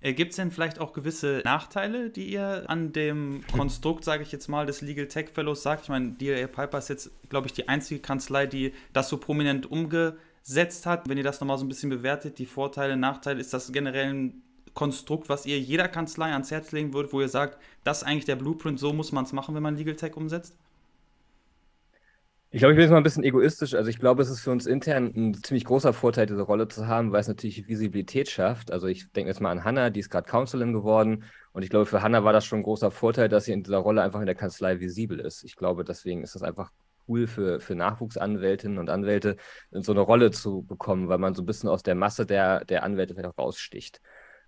Äh, 0.00 0.14
Gibt 0.14 0.30
es 0.30 0.36
denn 0.36 0.50
vielleicht 0.50 0.78
auch 0.78 0.92
gewisse 0.92 1.42
Nachteile, 1.44 2.10
die 2.10 2.32
ihr 2.32 2.64
an 2.68 2.92
dem 2.92 3.42
Konstrukt, 3.52 4.04
sage 4.04 4.22
ich 4.22 4.32
jetzt 4.32 4.48
mal, 4.48 4.66
des 4.66 4.80
Legal 4.80 5.08
Tech 5.08 5.30
Fellows 5.32 5.62
sagt? 5.62 5.84
Ich 5.84 5.88
meine, 5.88 6.12
DLA 6.12 6.46
Piper 6.46 6.78
ist 6.78 6.88
jetzt, 6.88 7.10
glaube 7.28 7.46
ich, 7.46 7.52
die 7.52 7.68
einzige 7.68 8.00
Kanzlei, 8.00 8.46
die 8.46 8.72
das 8.92 9.08
so 9.08 9.18
prominent 9.18 9.70
umgesetzt 9.70 10.86
hat. 10.86 11.08
Wenn 11.08 11.18
ihr 11.18 11.24
das 11.24 11.40
nochmal 11.40 11.58
so 11.58 11.64
ein 11.64 11.68
bisschen 11.68 11.90
bewertet, 11.90 12.38
die 12.38 12.46
Vorteile, 12.46 12.96
Nachteile, 12.96 13.40
ist 13.40 13.52
das 13.52 13.72
generell 13.72 14.12
ein 14.12 14.42
Konstrukt, 14.74 15.28
was 15.28 15.46
ihr 15.46 15.60
jeder 15.60 15.88
Kanzlei 15.88 16.32
ans 16.32 16.50
Herz 16.50 16.72
legen 16.72 16.94
würdet, 16.94 17.12
wo 17.12 17.20
ihr 17.20 17.28
sagt, 17.28 17.58
das 17.84 17.98
ist 17.98 18.08
eigentlich 18.08 18.24
der 18.24 18.36
Blueprint, 18.36 18.78
so 18.78 18.92
muss 18.92 19.12
man 19.12 19.24
es 19.24 19.32
machen, 19.32 19.54
wenn 19.54 19.62
man 19.62 19.76
Legal 19.76 19.96
Tech 19.96 20.16
umsetzt? 20.16 20.56
Ich 22.54 22.58
glaube, 22.58 22.74
ich 22.74 22.76
bin 22.76 22.82
jetzt 22.82 22.90
mal 22.90 22.98
ein 22.98 23.02
bisschen 23.02 23.24
egoistisch. 23.24 23.72
Also 23.72 23.88
ich 23.88 23.98
glaube, 23.98 24.20
es 24.20 24.28
ist 24.28 24.40
für 24.40 24.50
uns 24.50 24.66
intern 24.66 25.10
ein 25.16 25.34
ziemlich 25.42 25.64
großer 25.64 25.94
Vorteil, 25.94 26.26
diese 26.26 26.42
Rolle 26.42 26.68
zu 26.68 26.86
haben, 26.86 27.10
weil 27.10 27.22
es 27.22 27.28
natürlich 27.28 27.66
Visibilität 27.66 28.28
schafft. 28.28 28.70
Also 28.70 28.88
ich 28.88 29.10
denke 29.12 29.30
jetzt 29.30 29.40
mal 29.40 29.50
an 29.50 29.64
Hannah, 29.64 29.88
die 29.88 30.00
ist 30.00 30.10
gerade 30.10 30.28
Counselin 30.28 30.74
geworden. 30.74 31.24
Und 31.52 31.62
ich 31.62 31.70
glaube, 31.70 31.86
für 31.86 32.02
Hannah 32.02 32.24
war 32.24 32.34
das 32.34 32.44
schon 32.44 32.58
ein 32.58 32.62
großer 32.62 32.90
Vorteil, 32.90 33.30
dass 33.30 33.46
sie 33.46 33.52
in 33.52 33.62
dieser 33.62 33.78
Rolle 33.78 34.02
einfach 34.02 34.20
in 34.20 34.26
der 34.26 34.34
Kanzlei 34.34 34.80
visibel 34.80 35.18
ist. 35.18 35.44
Ich 35.44 35.56
glaube, 35.56 35.82
deswegen 35.82 36.22
ist 36.22 36.34
das 36.34 36.42
einfach 36.42 36.70
cool 37.08 37.26
für, 37.26 37.58
für 37.58 37.74
Nachwuchsanwältinnen 37.74 38.76
und 38.76 38.90
Anwälte, 38.90 39.36
in 39.70 39.82
so 39.82 39.92
eine 39.92 40.02
Rolle 40.02 40.30
zu 40.30 40.62
bekommen, 40.62 41.08
weil 41.08 41.18
man 41.18 41.34
so 41.34 41.42
ein 41.42 41.46
bisschen 41.46 41.70
aus 41.70 41.82
der 41.82 41.94
Masse 41.94 42.26
der, 42.26 42.66
der 42.66 42.82
Anwälte 42.82 43.14
vielleicht 43.14 43.30
auch 43.30 43.42
raussticht. 43.42 44.02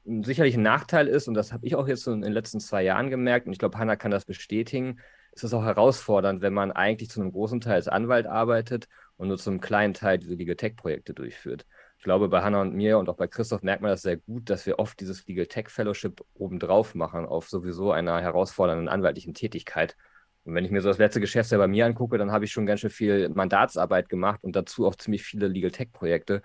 Sicherlich 0.04 0.56
ein 0.56 0.62
Nachteil 0.62 1.08
ist, 1.08 1.26
und 1.26 1.32
das 1.32 1.54
habe 1.54 1.66
ich 1.66 1.74
auch 1.74 1.88
jetzt 1.88 2.06
in 2.06 2.20
den 2.20 2.34
letzten 2.34 2.60
zwei 2.60 2.82
Jahren 2.82 3.08
gemerkt, 3.08 3.46
und 3.46 3.52
ich 3.54 3.58
glaube, 3.58 3.78
Hannah 3.78 3.96
kann 3.96 4.10
das 4.10 4.26
bestätigen, 4.26 5.00
ist 5.34 5.44
es 5.44 5.54
auch 5.54 5.64
herausfordernd, 5.64 6.42
wenn 6.42 6.54
man 6.54 6.72
eigentlich 6.72 7.10
zu 7.10 7.20
einem 7.20 7.32
großen 7.32 7.60
Teil 7.60 7.74
als 7.74 7.88
Anwalt 7.88 8.26
arbeitet 8.26 8.88
und 9.16 9.28
nur 9.28 9.38
zu 9.38 9.50
einem 9.50 9.60
kleinen 9.60 9.94
Teil 9.94 10.18
diese 10.18 10.34
Legal 10.34 10.56
Tech 10.56 10.76
Projekte 10.76 11.12
durchführt. 11.12 11.66
Ich 11.98 12.04
glaube, 12.04 12.28
bei 12.28 12.42
Hannah 12.42 12.60
und 12.60 12.74
mir 12.74 12.98
und 12.98 13.08
auch 13.08 13.16
bei 13.16 13.26
Christoph 13.26 13.62
merkt 13.62 13.82
man 13.82 13.90
das 13.90 14.02
sehr 14.02 14.18
gut, 14.18 14.48
dass 14.50 14.66
wir 14.66 14.78
oft 14.78 14.98
dieses 15.00 15.26
Legal 15.26 15.46
Tech 15.46 15.68
Fellowship 15.70 16.22
obendrauf 16.34 16.94
machen 16.94 17.26
auf 17.26 17.48
sowieso 17.48 17.90
einer 17.92 18.20
herausfordernden 18.20 18.88
anwaltlichen 18.88 19.34
Tätigkeit. 19.34 19.96
Und 20.44 20.54
wenn 20.54 20.64
ich 20.64 20.70
mir 20.70 20.82
so 20.82 20.88
das 20.88 20.98
letzte 20.98 21.20
Geschäftsjahr 21.20 21.58
bei 21.58 21.68
mir 21.68 21.86
angucke, 21.86 22.18
dann 22.18 22.30
habe 22.30 22.44
ich 22.44 22.52
schon 22.52 22.66
ganz 22.66 22.80
schön 22.80 22.90
viel 22.90 23.28
Mandatsarbeit 23.30 24.08
gemacht 24.08 24.44
und 24.44 24.54
dazu 24.54 24.86
auch 24.86 24.94
ziemlich 24.94 25.24
viele 25.24 25.48
Legal 25.48 25.70
Tech 25.70 25.90
Projekte. 25.92 26.42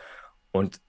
Und 0.52 0.80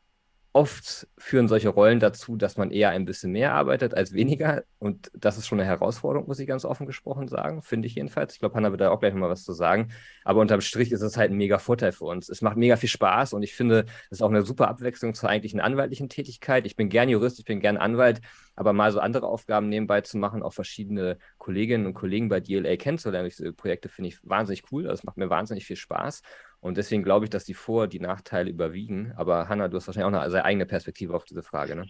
oft 0.53 1.07
führen 1.17 1.47
solche 1.47 1.69
Rollen 1.69 2.01
dazu, 2.01 2.37
dass 2.37 2.57
man 2.57 2.73
eher 2.73 2.91
ein 2.91 3.05
bisschen 3.05 3.31
mehr 3.31 3.55
arbeitet 3.55 3.95
als 3.95 4.13
weniger. 4.13 4.65
Und 4.79 5.11
das 5.15 5.39
ist 5.39 5.47
schon 5.47 5.61
eine 5.61 5.69
Herausforderung, 5.69 6.27
muss 6.27 6.41
ich 6.41 6.49
ganz 6.49 6.65
offen 6.65 6.87
gesprochen 6.87 7.29
sagen, 7.29 7.63
finde 7.63 7.87
ich 7.87 7.95
jedenfalls. 7.95 8.35
Ich 8.35 8.41
glaube, 8.41 8.57
Hanna 8.57 8.73
wird 8.73 8.81
da 8.81 8.91
auch 8.91 8.99
gleich 8.99 9.13
nochmal 9.13 9.31
was 9.31 9.45
zu 9.45 9.53
sagen. 9.53 9.93
Aber 10.25 10.41
unterm 10.41 10.61
Strich 10.61 10.91
ist 10.91 11.03
es 11.03 11.17
halt 11.17 11.31
ein 11.31 11.37
mega 11.37 11.59
Vorteil 11.59 11.93
für 11.93 12.05
uns. 12.07 12.29
Es 12.29 12.43
macht 12.43 12.57
mega 12.57 12.77
viel 12.77 12.89
Spaß 12.89 13.33
und 13.33 13.43
ich 13.45 13.55
finde, 13.55 13.87
es 14.07 14.19
ist 14.19 14.23
auch 14.23 14.31
eine 14.31 14.43
super 14.43 14.69
Abwechslung 14.69 15.15
zur 15.15 15.29
eigentlichen 15.29 15.61
anwaltlichen 15.61 16.09
Tätigkeit. 16.09 16.67
Ich 16.67 16.75
bin 16.75 16.89
gern 16.89 17.09
Jurist, 17.09 17.39
ich 17.39 17.45
bin 17.45 17.61
gern 17.61 17.77
Anwalt, 17.77 18.21
aber 18.57 18.73
mal 18.73 18.91
so 18.91 18.99
andere 18.99 19.29
Aufgaben 19.29 19.69
nebenbei 19.69 20.01
zu 20.01 20.19
machen, 20.19 20.43
auch 20.43 20.53
verschiedene 20.53 21.19
Kolleginnen 21.39 21.87
und 21.87 21.95
Kollegen 21.95 22.29
bei 22.29 22.41
DLA 22.41 22.77
kennenzulernen, 22.77 23.29
diese 23.29 23.53
Projekte 23.53 23.89
finde 23.89 24.09
ich 24.09 24.19
wahnsinnig 24.23 24.65
cool. 24.73 24.83
Das 24.83 25.05
macht 25.05 25.17
mir 25.17 25.31
wahnsinnig 25.31 25.65
viel 25.65 25.77
Spaß. 25.77 26.23
Und 26.61 26.77
deswegen 26.77 27.03
glaube 27.03 27.25
ich, 27.25 27.31
dass 27.31 27.45
die 27.45 27.55
Vor- 27.55 27.89
die 27.89 28.01
Nachteile 28.01 28.51
überwiegen. 28.51 29.13
Aber 29.17 29.49
Hanna, 29.49 29.69
du 29.69 29.77
hast 29.77 29.87
wahrscheinlich 29.87 30.15
auch 30.15 30.21
eine 30.21 30.31
sehr 30.31 30.45
eigene 30.45 30.67
Perspektive 30.67 31.15
auf 31.15 31.25
diese 31.25 31.43
Frage, 31.43 31.75
ne? 31.75 31.87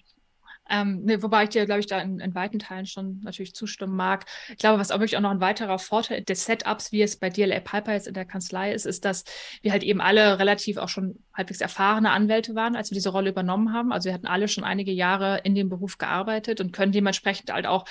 Ähm, 0.70 1.04
ne, 1.04 1.20
wobei 1.20 1.42
ich 1.42 1.48
dir, 1.48 1.66
glaube 1.66 1.80
ich, 1.80 1.88
da 1.88 2.00
in, 2.00 2.20
in, 2.20 2.32
weiten 2.34 2.60
Teilen 2.60 2.86
schon 2.86 3.20
natürlich 3.24 3.54
zustimmen 3.54 3.96
mag. 3.96 4.26
Ich 4.50 4.58
glaube, 4.58 4.78
was 4.78 4.92
auch 4.92 5.00
wirklich 5.00 5.16
auch 5.16 5.20
noch 5.20 5.32
ein 5.32 5.40
weiterer 5.40 5.80
Vorteil 5.80 6.22
des 6.22 6.44
Setups, 6.44 6.92
wie 6.92 7.02
es 7.02 7.18
bei 7.18 7.28
DLA 7.28 7.58
Piper 7.58 7.92
jetzt 7.92 8.06
in 8.06 8.14
der 8.14 8.24
Kanzlei 8.24 8.72
ist, 8.72 8.86
ist, 8.86 9.04
dass 9.04 9.24
wir 9.62 9.72
halt 9.72 9.82
eben 9.82 10.00
alle 10.00 10.38
relativ 10.38 10.76
auch 10.76 10.88
schon 10.88 11.24
halbwegs 11.34 11.60
erfahrene 11.60 12.12
Anwälte 12.12 12.54
waren, 12.54 12.76
als 12.76 12.90
wir 12.90 12.94
diese 12.94 13.08
Rolle 13.10 13.30
übernommen 13.30 13.72
haben. 13.72 13.92
Also 13.92 14.08
wir 14.08 14.14
hatten 14.14 14.28
alle 14.28 14.46
schon 14.46 14.62
einige 14.62 14.92
Jahre 14.92 15.40
in 15.42 15.56
dem 15.56 15.68
Beruf 15.68 15.98
gearbeitet 15.98 16.60
und 16.60 16.72
können 16.72 16.92
dementsprechend 16.92 17.52
halt 17.52 17.66
auch 17.66 17.84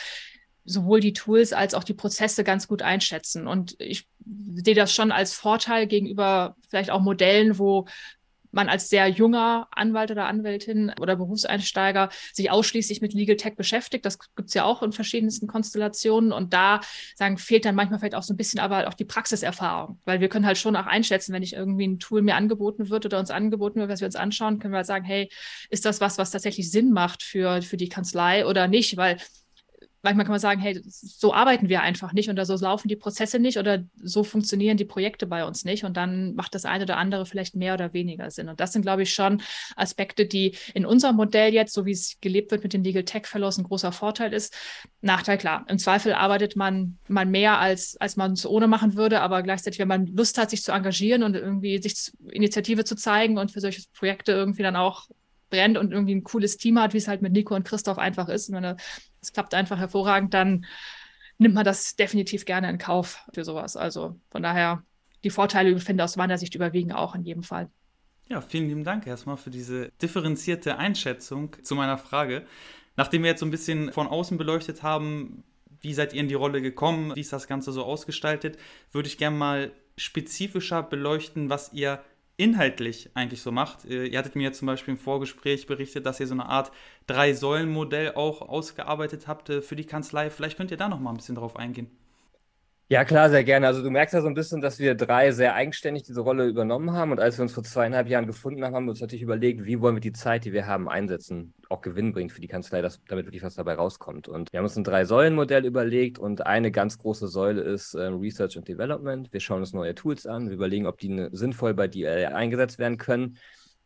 sowohl 0.69 0.99
die 0.99 1.13
Tools 1.13 1.53
als 1.53 1.73
auch 1.73 1.83
die 1.83 1.93
Prozesse 1.93 2.43
ganz 2.43 2.67
gut 2.67 2.81
einschätzen. 2.81 3.47
Und 3.47 3.75
ich 3.79 4.07
sehe 4.55 4.75
das 4.75 4.93
schon 4.93 5.11
als 5.11 5.33
Vorteil 5.33 5.87
gegenüber 5.87 6.55
vielleicht 6.69 6.91
auch 6.91 7.01
Modellen, 7.01 7.57
wo 7.57 7.87
man 8.51 8.69
als 8.69 8.89
sehr 8.89 9.07
junger 9.07 9.67
Anwalt 9.71 10.11
oder 10.11 10.25
Anwältin 10.25 10.91
oder 10.99 11.15
Berufseinsteiger 11.15 12.09
sich 12.33 12.49
ausschließlich 12.49 13.01
mit 13.01 13.13
Legal 13.13 13.35
Tech 13.35 13.55
beschäftigt. 13.55 14.05
Das 14.05 14.17
gibt 14.35 14.49
es 14.49 14.53
ja 14.53 14.63
auch 14.63 14.81
in 14.81 14.91
verschiedensten 14.91 15.47
Konstellationen. 15.47 16.31
Und 16.31 16.53
da 16.53 16.81
sagen, 17.15 17.37
fehlt 17.37 17.65
dann 17.65 17.75
manchmal 17.75 17.99
vielleicht 17.99 18.15
auch 18.15 18.23
so 18.23 18.33
ein 18.33 18.37
bisschen 18.37 18.59
aber 18.59 18.87
auch 18.87 18.93
die 18.93 19.05
Praxiserfahrung. 19.05 19.99
Weil 20.05 20.19
wir 20.19 20.29
können 20.29 20.45
halt 20.45 20.57
schon 20.57 20.75
auch 20.75 20.87
einschätzen, 20.87 21.33
wenn 21.33 21.43
ich 21.43 21.53
irgendwie 21.53 21.87
ein 21.87 21.99
Tool 21.99 22.21
mir 22.21 22.35
angeboten 22.35 22.89
wird 22.89 23.05
oder 23.05 23.19
uns 23.19 23.31
angeboten 23.31 23.79
wird, 23.79 23.89
was 23.89 24.01
wir 24.01 24.07
uns 24.07 24.15
anschauen, 24.15 24.59
können 24.59 24.73
wir 24.73 24.77
halt 24.77 24.87
sagen, 24.87 25.05
hey, 25.05 25.29
ist 25.69 25.85
das 25.85 26.01
was, 26.01 26.17
was 26.17 26.31
tatsächlich 26.31 26.71
Sinn 26.71 26.91
macht 26.91 27.23
für, 27.23 27.61
für 27.61 27.77
die 27.77 27.89
Kanzlei 27.89 28.45
oder 28.45 28.67
nicht? 28.67 28.97
Weil 28.97 29.17
manchmal 30.01 30.25
kann 30.25 30.33
man 30.33 30.39
sagen, 30.39 30.61
hey, 30.61 30.79
so 30.85 31.33
arbeiten 31.33 31.69
wir 31.69 31.81
einfach 31.81 32.13
nicht 32.13 32.29
oder 32.29 32.45
so 32.45 32.55
laufen 32.55 32.87
die 32.87 32.95
Prozesse 32.95 33.39
nicht 33.39 33.57
oder 33.57 33.83
so 34.01 34.23
funktionieren 34.23 34.77
die 34.77 34.85
Projekte 34.85 35.27
bei 35.27 35.45
uns 35.45 35.65
nicht 35.65 35.83
und 35.83 35.97
dann 35.97 36.35
macht 36.35 36.55
das 36.55 36.65
eine 36.65 36.83
oder 36.83 36.97
andere 36.97 37.25
vielleicht 37.25 37.55
mehr 37.55 37.73
oder 37.73 37.93
weniger 37.93 38.31
Sinn. 38.31 38.49
Und 38.49 38.59
das 38.59 38.73
sind, 38.73 38.83
glaube 38.83 39.03
ich, 39.03 39.13
schon 39.13 39.41
Aspekte, 39.75 40.25
die 40.25 40.55
in 40.73 40.85
unserem 40.85 41.15
Modell 41.15 41.53
jetzt, 41.53 41.73
so 41.73 41.85
wie 41.85 41.91
es 41.91 42.17
gelebt 42.21 42.51
wird 42.51 42.63
mit 42.63 42.73
den 42.73 42.83
Legal 42.83 43.03
Tech 43.03 43.25
Fellows, 43.25 43.57
ein 43.57 43.63
großer 43.63 43.91
Vorteil 43.91 44.33
ist. 44.33 44.55
Nachteil, 45.01 45.37
klar, 45.37 45.65
im 45.67 45.79
Zweifel 45.79 46.13
arbeitet 46.13 46.55
man, 46.55 46.97
man 47.07 47.29
mehr, 47.29 47.59
als, 47.59 47.97
als 47.99 48.15
man 48.15 48.33
es 48.33 48.45
ohne 48.45 48.67
machen 48.67 48.95
würde, 48.95 49.21
aber 49.21 49.43
gleichzeitig, 49.43 49.79
wenn 49.79 49.87
man 49.87 50.07
Lust 50.07 50.37
hat, 50.37 50.49
sich 50.49 50.63
zu 50.63 50.71
engagieren 50.71 51.23
und 51.23 51.35
irgendwie 51.35 51.81
sich 51.81 52.11
Initiative 52.31 52.85
zu 52.85 52.95
zeigen 52.95 53.37
und 53.37 53.51
für 53.51 53.61
solche 53.61 53.83
Projekte 53.93 54.31
irgendwie 54.31 54.63
dann 54.63 54.75
auch 54.75 55.07
brennt 55.49 55.77
und 55.77 55.91
irgendwie 55.91 56.15
ein 56.15 56.23
cooles 56.23 56.57
Team 56.57 56.79
hat, 56.79 56.93
wie 56.93 56.97
es 56.97 57.07
halt 57.07 57.21
mit 57.21 57.33
Nico 57.33 57.55
und 57.55 57.63
Christoph 57.63 57.97
einfach 57.97 58.29
ist. 58.29 58.49
Und 58.49 58.63
es 59.21 59.33
klappt 59.33 59.53
einfach 59.53 59.77
hervorragend, 59.77 60.33
dann 60.33 60.65
nimmt 61.37 61.55
man 61.55 61.65
das 61.65 61.95
definitiv 61.95 62.45
gerne 62.45 62.69
in 62.69 62.77
Kauf 62.77 63.25
für 63.33 63.43
sowas. 63.43 63.77
Also 63.77 64.19
von 64.29 64.43
daher, 64.43 64.83
die 65.23 65.29
Vorteile, 65.29 65.71
ich 65.71 65.83
finde, 65.83 66.03
aus 66.03 66.15
meiner 66.15 66.37
Sicht 66.37 66.55
überwiegen 66.55 66.91
auch 66.91 67.15
in 67.15 67.23
jedem 67.23 67.43
Fall. 67.43 67.69
Ja, 68.27 68.41
vielen 68.41 68.67
lieben 68.67 68.83
Dank 68.83 69.07
erstmal 69.07 69.37
für 69.37 69.49
diese 69.49 69.89
differenzierte 70.01 70.77
Einschätzung 70.77 71.55
zu 71.63 71.75
meiner 71.75 71.97
Frage. 71.97 72.45
Nachdem 72.95 73.23
wir 73.23 73.31
jetzt 73.31 73.39
so 73.39 73.45
ein 73.45 73.51
bisschen 73.51 73.91
von 73.91 74.07
außen 74.07 74.37
beleuchtet 74.37 74.83
haben, 74.83 75.43
wie 75.81 75.93
seid 75.93 76.13
ihr 76.13 76.19
in 76.19 76.27
die 76.27 76.35
Rolle 76.35 76.61
gekommen, 76.61 77.15
wie 77.15 77.21
ist 77.21 77.33
das 77.33 77.47
Ganze 77.47 77.71
so 77.71 77.83
ausgestaltet, 77.83 78.57
würde 78.91 79.07
ich 79.07 79.17
gerne 79.17 79.37
mal 79.37 79.71
spezifischer 79.97 80.83
beleuchten, 80.83 81.49
was 81.49 81.73
ihr 81.73 82.03
inhaltlich 82.39 83.09
eigentlich 83.13 83.41
so 83.41 83.51
macht. 83.51 83.85
Äh, 83.85 84.07
ihr 84.07 84.17
hattet 84.17 84.35
mir 84.35 84.43
jetzt 84.43 84.59
zum 84.59 84.65
Beispiel 84.65 84.93
im 84.93 84.97
Vorgespräch 84.97 85.67
berichtet, 85.67 86.05
dass 86.05 86.19
ihr 86.19 86.27
so 86.27 86.33
eine 86.33 86.45
Art 86.45 86.71
Drei-Säulen-Modell 87.07 88.13
auch 88.15 88.41
ausgearbeitet 88.41 89.27
habt 89.27 89.49
äh, 89.49 89.61
für 89.61 89.75
die 89.75 89.85
Kanzlei. 89.85 90.29
Vielleicht 90.29 90.57
könnt 90.57 90.71
ihr 90.71 90.77
da 90.77 90.87
noch 90.87 90.99
mal 90.99 91.11
ein 91.11 91.17
bisschen 91.17 91.35
drauf 91.35 91.57
eingehen. 91.57 91.91
Ja, 92.91 93.05
klar, 93.05 93.29
sehr 93.29 93.43
gerne. 93.43 93.67
Also 93.67 93.83
du 93.83 93.91
merkst 93.91 94.15
ja 94.15 94.21
so 94.21 94.27
ein 94.27 94.33
bisschen, 94.33 94.61
dass 94.61 94.79
wir 94.79 94.95
drei 94.95 95.31
sehr 95.31 95.53
eigenständig 95.53 96.01
diese 96.03 96.21
Rolle 96.21 96.47
übernommen 96.47 96.91
haben. 96.91 97.11
Und 97.11 97.19
als 97.19 97.37
wir 97.37 97.43
uns 97.43 97.53
vor 97.53 97.63
zweieinhalb 97.63 98.07
Jahren 98.07 98.25
gefunden 98.25 98.63
haben, 98.63 98.73
haben 98.73 98.85
wir 98.85 98.89
uns 98.89 98.99
natürlich 98.99 99.21
überlegt, 99.21 99.63
wie 99.63 99.79
wollen 99.79 99.95
wir 99.95 100.01
die 100.01 100.11
Zeit, 100.11 100.43
die 100.43 100.53
wir 100.53 100.65
haben, 100.65 100.89
einsetzen, 100.89 101.53
auch 101.69 101.81
Gewinn 101.81 102.13
bringt 102.13 102.31
für 102.31 102.41
die 102.41 102.47
Kanzlei, 102.47 102.81
dass, 102.81 102.99
damit 103.05 103.27
wirklich 103.27 103.43
was 103.43 103.53
dabei 103.53 103.75
rauskommt. 103.75 104.27
Und 104.27 104.51
wir 104.51 104.57
haben 104.57 104.63
uns 104.63 104.75
ein 104.75 104.83
Drei-Säulen-Modell 104.83 105.65
überlegt 105.67 106.17
und 106.17 106.47
eine 106.47 106.71
ganz 106.71 106.97
große 106.97 107.27
Säule 107.27 107.61
ist 107.61 107.93
äh, 107.93 108.05
Research 108.05 108.57
and 108.57 108.67
Development. 108.67 109.31
Wir 109.31 109.39
schauen 109.39 109.59
uns 109.59 109.71
neue 109.71 109.93
Tools 109.93 110.25
an, 110.25 110.47
wir 110.47 110.55
überlegen, 110.55 110.87
ob 110.87 110.97
die 110.97 111.09
ne, 111.09 111.29
sinnvoll 111.31 111.75
bei 111.75 111.87
DL 111.87 112.33
eingesetzt 112.33 112.79
werden 112.79 112.97
können. 112.97 113.37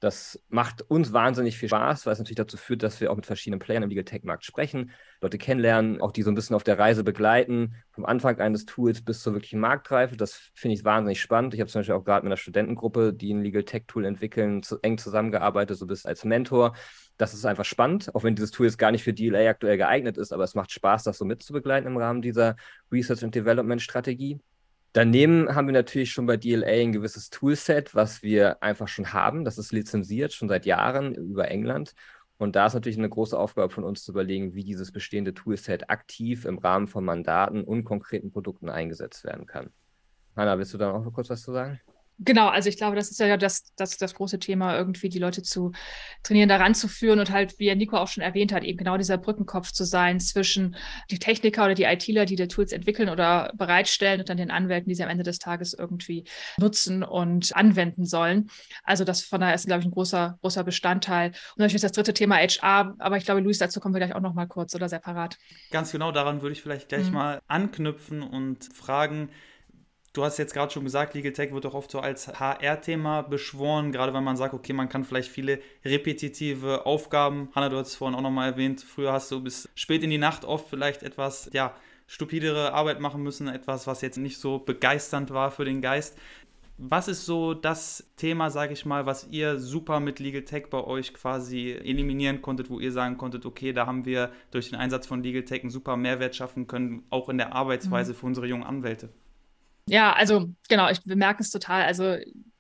Das 0.03 0.37
macht 0.49 0.81
uns 0.81 1.13
wahnsinnig 1.13 1.57
viel 1.57 1.69
Spaß, 1.69 2.05
weil 2.05 2.11
es 2.11 2.19
natürlich 2.19 2.35
dazu 2.35 2.57
führt, 2.57 2.83
dass 2.83 2.99
wir 2.99 3.09
auch 3.09 3.15
mit 3.15 3.25
verschiedenen 3.25 3.61
Playern 3.61 3.83
im 3.83 3.89
Legal 3.89 4.03
Tech 4.03 4.23
Markt 4.23 4.43
sprechen, 4.43 4.91
Leute 5.21 5.37
kennenlernen, 5.37 6.01
auch 6.01 6.11
die 6.11 6.23
so 6.23 6.29
ein 6.29 6.35
bisschen 6.35 6.57
auf 6.57 6.65
der 6.65 6.77
Reise 6.77 7.05
begleiten, 7.05 7.75
vom 7.91 8.05
Anfang 8.05 8.37
eines 8.39 8.65
Tools 8.65 9.01
bis 9.01 9.21
zur 9.21 9.31
wirklichen 9.31 9.61
Marktreife. 9.61 10.17
Das 10.17 10.51
finde 10.55 10.75
ich 10.75 10.83
wahnsinnig 10.83 11.21
spannend. 11.21 11.53
Ich 11.53 11.61
habe 11.61 11.71
zum 11.71 11.79
Beispiel 11.79 11.95
auch 11.95 12.03
gerade 12.03 12.25
mit 12.25 12.31
einer 12.31 12.37
Studentengruppe, 12.37 13.13
die 13.13 13.33
ein 13.33 13.43
Legal 13.43 13.63
Tech 13.63 13.83
Tool 13.87 14.03
entwickeln, 14.03 14.61
zu, 14.61 14.77
eng 14.81 14.97
zusammengearbeitet, 14.97 15.77
so 15.77 15.87
bist 15.87 16.05
als 16.05 16.25
Mentor. 16.25 16.75
Das 17.15 17.33
ist 17.33 17.45
einfach 17.45 17.63
spannend, 17.63 18.13
auch 18.13 18.25
wenn 18.25 18.35
dieses 18.35 18.51
Tool 18.51 18.65
jetzt 18.65 18.77
gar 18.77 18.91
nicht 18.91 19.05
für 19.05 19.13
DLA 19.13 19.49
aktuell 19.51 19.77
geeignet 19.77 20.17
ist, 20.17 20.33
aber 20.33 20.43
es 20.43 20.53
macht 20.53 20.73
Spaß, 20.73 21.03
das 21.03 21.17
so 21.17 21.23
mitzubegleiten 21.23 21.87
im 21.89 21.95
Rahmen 21.95 22.21
dieser 22.21 22.57
Research 22.91 23.23
and 23.23 23.33
Development 23.33 23.81
Strategie. 23.81 24.41
Daneben 24.93 25.55
haben 25.55 25.67
wir 25.67 25.73
natürlich 25.73 26.11
schon 26.11 26.27
bei 26.27 26.37
DLA 26.37 26.67
ein 26.67 26.91
gewisses 26.91 27.31
Toolset, 27.31 27.95
was 27.95 28.21
wir 28.21 28.61
einfach 28.61 28.87
schon 28.87 29.11
haben. 29.11 29.43
Das 29.43 29.57
ist 29.57 29.71
lizenziert 29.71 30.33
schon 30.33 30.49
seit 30.49 30.67
Jahren 30.67 31.15
über 31.15 31.49
England. 31.49 31.95
Und 32.37 32.55
da 32.55 32.67
ist 32.67 32.75
natürlich 32.75 32.99
eine 32.99 33.09
große 33.09 33.37
Aufgabe 33.37 33.73
von 33.73 33.83
uns 33.83 34.03
zu 34.03 34.11
überlegen, 34.11 34.53
wie 34.53 34.63
dieses 34.63 34.91
bestehende 34.91 35.33
Toolset 35.33 35.89
aktiv 35.89 36.45
im 36.45 36.59
Rahmen 36.59 36.87
von 36.87 37.03
Mandaten 37.03 37.63
und 37.63 37.85
konkreten 37.85 38.31
Produkten 38.31 38.69
eingesetzt 38.69 39.23
werden 39.23 39.47
kann. 39.47 39.71
Hanna, 40.35 40.57
willst 40.59 40.73
du 40.73 40.77
da 40.77 40.91
noch 40.91 41.11
kurz 41.11 41.29
was 41.29 41.41
zu 41.41 41.51
sagen? 41.51 41.79
Genau, 42.19 42.47
also 42.47 42.69
ich 42.69 42.77
glaube, 42.77 42.95
das 42.95 43.09
ist 43.09 43.19
ja 43.19 43.37
das, 43.37 43.73
das, 43.75 43.97
das 43.97 44.13
große 44.13 44.39
Thema, 44.39 44.77
irgendwie 44.77 45.09
die 45.09 45.19
Leute 45.19 45.41
zu 45.41 45.71
trainieren, 46.21 46.47
daran 46.47 46.75
zu 46.75 46.87
führen 46.87 47.19
und 47.19 47.31
halt, 47.31 47.57
wie 47.57 47.73
Nico 47.75 47.97
auch 47.97 48.07
schon 48.07 48.23
erwähnt 48.23 48.53
hat, 48.53 48.63
eben 48.63 48.77
genau 48.77 48.97
dieser 48.97 49.17
Brückenkopf 49.17 49.71
zu 49.71 49.83
sein 49.83 50.19
zwischen 50.19 50.75
die 51.09 51.17
Techniker 51.17 51.65
oder 51.65 51.73
die 51.73 51.83
ITler, 51.83 52.25
die 52.25 52.35
die 52.35 52.47
Tools 52.47 52.71
entwickeln 52.71 53.09
oder 53.09 53.51
bereitstellen 53.55 54.19
und 54.19 54.29
dann 54.29 54.37
den 54.37 54.51
Anwälten, 54.51 54.89
die 54.89 54.95
sie 54.95 55.03
am 55.03 55.09
Ende 55.09 55.23
des 55.23 55.39
Tages 55.39 55.73
irgendwie 55.73 56.23
nutzen 56.57 57.03
und 57.03 57.55
anwenden 57.55 58.05
sollen. 58.05 58.49
Also 58.83 59.03
das 59.03 59.23
von 59.23 59.41
daher 59.41 59.55
ist, 59.55 59.65
glaube 59.65 59.81
ich, 59.81 59.87
ein 59.87 59.91
großer, 59.91 60.37
großer 60.41 60.63
Bestandteil. 60.63 61.29
Und 61.29 61.57
natürlich 61.57 61.75
ist 61.75 61.83
das 61.83 61.93
dritte 61.93 62.13
Thema 62.13 62.35
HR, 62.35 62.95
aber 62.99 63.17
ich 63.17 63.25
glaube, 63.25 63.41
Luis, 63.41 63.57
dazu 63.57 63.79
kommen 63.79 63.95
wir 63.95 63.99
gleich 63.99 64.15
auch 64.15 64.21
noch 64.21 64.33
mal 64.33 64.47
kurz 64.47 64.75
oder 64.75 64.87
separat. 64.87 65.37
Ganz 65.71 65.91
genau, 65.91 66.11
daran 66.11 66.41
würde 66.41 66.53
ich 66.53 66.61
vielleicht 66.61 66.89
gleich 66.89 67.07
mhm. 67.07 67.13
mal 67.13 67.41
anknüpfen 67.47 68.21
und 68.21 68.71
fragen, 68.73 69.29
Du 70.13 70.23
hast 70.23 70.37
jetzt 70.37 70.53
gerade 70.53 70.71
schon 70.71 70.83
gesagt, 70.83 71.15
Legal 71.15 71.33
Tech 71.33 71.51
wird 71.53 71.65
auch 71.65 71.73
oft 71.73 71.89
so 71.89 71.99
als 71.99 72.27
HR-Thema 72.27 73.23
beschworen, 73.23 73.91
gerade 73.91 74.13
wenn 74.13 74.23
man 74.23 74.37
sagt, 74.37 74.53
okay, 74.53 74.71
man 74.71 74.87
kann 74.87 75.05
vielleicht 75.05 75.31
viele 75.31 75.59
repetitive 75.83 76.85
Aufgaben, 76.85 77.49
Hanna, 77.55 77.69
du 77.69 77.77
hast 77.77 77.87
es 77.87 77.95
vorhin 77.95 78.15
auch 78.15 78.21
nochmal 78.21 78.51
erwähnt, 78.51 78.81
früher 78.81 79.11
hast 79.11 79.31
du 79.31 79.41
bis 79.41 79.69
spät 79.73 80.03
in 80.03 80.11
die 80.11 80.19
Nacht 80.19 80.45
oft 80.45 80.69
vielleicht 80.69 81.01
etwas, 81.01 81.49
ja, 81.51 81.75
stupidere 82.05 82.73
Arbeit 82.73 82.99
machen 82.99 83.23
müssen, 83.23 83.47
etwas, 83.47 83.87
was 83.87 84.01
jetzt 84.01 84.17
nicht 84.17 84.37
so 84.37 84.59
begeisternd 84.59 85.31
war 85.31 85.49
für 85.49 85.65
den 85.65 85.81
Geist. 85.81 86.15
Was 86.77 87.07
ist 87.07 87.25
so 87.25 87.55
das 87.55 88.07
Thema, 88.15 88.51
sage 88.51 88.73
ich 88.73 88.85
mal, 88.85 89.07
was 89.07 89.27
ihr 89.31 89.57
super 89.57 89.99
mit 89.99 90.19
Legal 90.19 90.43
Tech 90.43 90.65
bei 90.69 90.83
euch 90.83 91.15
quasi 91.15 91.71
eliminieren 91.71 92.43
konntet, 92.43 92.69
wo 92.69 92.79
ihr 92.79 92.91
sagen 92.91 93.17
konntet, 93.17 93.47
okay, 93.47 93.73
da 93.73 93.87
haben 93.87 94.05
wir 94.05 94.31
durch 94.51 94.69
den 94.69 94.77
Einsatz 94.77 95.07
von 95.07 95.23
Legal 95.23 95.43
Tech 95.43 95.61
einen 95.61 95.71
super 95.71 95.97
Mehrwert 95.97 96.35
schaffen 96.35 96.67
können, 96.67 97.01
auch 97.09 97.29
in 97.29 97.39
der 97.39 97.55
Arbeitsweise 97.55 98.13
mhm. 98.13 98.17
für 98.17 98.25
unsere 98.27 98.45
jungen 98.45 98.63
Anwälte? 98.63 99.09
Ja, 99.87 100.13
also 100.13 100.49
genau, 100.69 100.89
ich 100.89 101.03
bemerke 101.03 101.43
es 101.43 101.51
total. 101.51 101.83
Also 101.83 102.17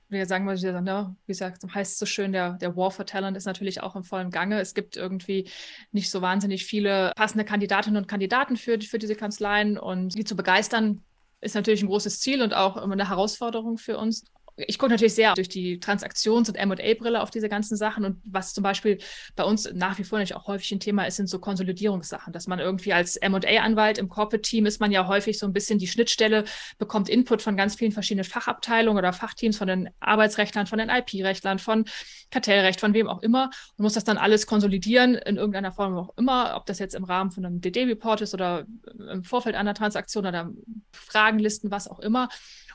wir 0.09 0.25
sagen 0.25 0.45
mal, 0.45 0.55
ne, 0.55 1.15
wie 1.25 1.31
gesagt, 1.31 1.63
heißt 1.73 1.93
es 1.93 1.99
so 1.99 2.05
schön, 2.05 2.31
der, 2.31 2.53
der 2.53 2.75
War 2.77 2.91
for 2.91 3.05
Talent 3.05 3.35
ist 3.35 3.45
natürlich 3.45 3.81
auch 3.81 3.95
im 3.95 4.03
vollen 4.03 4.29
Gange. 4.29 4.59
Es 4.59 4.73
gibt 4.73 4.95
irgendwie 4.95 5.49
nicht 5.91 6.09
so 6.09 6.21
wahnsinnig 6.21 6.65
viele 6.65 7.11
passende 7.15 7.45
Kandidatinnen 7.45 7.97
und 7.97 8.07
Kandidaten 8.07 8.55
für, 8.55 8.79
für 8.79 8.99
diese 8.99 9.15
Kanzleien 9.15 9.77
und 9.77 10.15
die 10.15 10.23
zu 10.23 10.35
begeistern, 10.35 11.01
ist 11.41 11.55
natürlich 11.55 11.83
ein 11.83 11.87
großes 11.87 12.21
Ziel 12.21 12.41
und 12.41 12.53
auch 12.53 12.77
immer 12.77 12.93
eine 12.93 13.09
Herausforderung 13.09 13.77
für 13.77 13.97
uns 13.97 14.23
ich 14.55 14.77
gucke 14.77 14.91
natürlich 14.91 15.15
sehr 15.15 15.33
durch 15.33 15.49
die 15.49 15.79
Transaktions- 15.79 16.49
und 16.49 16.63
MA-Brille 16.63 17.21
auf 17.21 17.31
diese 17.31 17.49
ganzen 17.49 17.75
Sachen. 17.75 18.05
Und 18.05 18.21
was 18.23 18.53
zum 18.53 18.63
Beispiel 18.63 18.99
bei 19.35 19.43
uns 19.43 19.71
nach 19.73 19.97
wie 19.97 20.03
vor 20.03 20.19
nicht 20.19 20.35
auch 20.35 20.47
häufig 20.47 20.71
ein 20.71 20.79
Thema 20.79 21.05
ist, 21.05 21.15
sind 21.15 21.27
so 21.27 21.39
Konsolidierungssachen, 21.39 22.33
dass 22.33 22.47
man 22.47 22.59
irgendwie 22.59 22.93
als 22.93 23.19
MA-Anwalt 23.21 23.97
im 23.97 24.09
Corporate-Team 24.09 24.65
ist 24.65 24.79
man 24.79 24.91
ja 24.91 25.07
häufig 25.07 25.39
so 25.39 25.47
ein 25.47 25.53
bisschen 25.53 25.79
die 25.79 25.87
Schnittstelle, 25.87 26.43
bekommt 26.77 27.09
Input 27.09 27.41
von 27.41 27.57
ganz 27.57 27.75
vielen 27.75 27.91
verschiedenen 27.91 28.25
Fachabteilungen 28.25 28.99
oder 28.99 29.13
Fachteams, 29.13 29.57
von 29.57 29.67
den 29.67 29.89
Arbeitsrechtlern, 29.99 30.67
von 30.67 30.79
den 30.79 30.89
IP-Rechtlern, 30.89 31.57
von 31.57 31.85
Kartellrecht, 32.29 32.79
von 32.79 32.93
wem 32.93 33.07
auch 33.07 33.21
immer 33.21 33.49
und 33.77 33.83
muss 33.83 33.93
das 33.93 34.03
dann 34.03 34.17
alles 34.17 34.47
konsolidieren 34.47 35.15
in 35.15 35.37
irgendeiner 35.37 35.71
Form 35.71 35.97
auch 35.97 36.17
immer, 36.17 36.55
ob 36.55 36.65
das 36.65 36.79
jetzt 36.79 36.95
im 36.95 37.03
Rahmen 37.03 37.31
von 37.31 37.45
einem 37.45 37.61
DD-Report 37.61 38.21
ist 38.21 38.33
oder 38.33 38.65
im 39.11 39.23
Vorfeld 39.23 39.55
einer 39.55 39.73
Transaktion 39.73 40.25
oder 40.25 40.51
Fragenlisten, 40.91 41.71
was 41.71 41.87
auch 41.87 41.99
immer. 41.99 42.29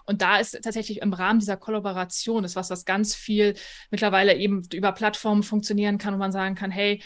Und 0.09 0.23
da 0.23 0.38
ist 0.38 0.59
tatsächlich 0.62 1.03
im 1.03 1.12
Rahmen 1.12 1.38
dieser 1.38 1.59
Kollaboration 1.59 2.43
ist 2.43 2.57
was, 2.57 2.71
was 2.71 2.87
ganz 2.87 3.15
viel 3.15 3.55
mittlerweile 3.91 4.35
eben 4.35 4.62
über 4.73 4.93
Plattformen 4.93 5.43
funktionieren 5.43 5.99
kann, 5.99 6.15
wo 6.15 6.19
man 6.19 6.33
sagen 6.33 6.55
kann, 6.55 6.71
hey, 6.71 7.03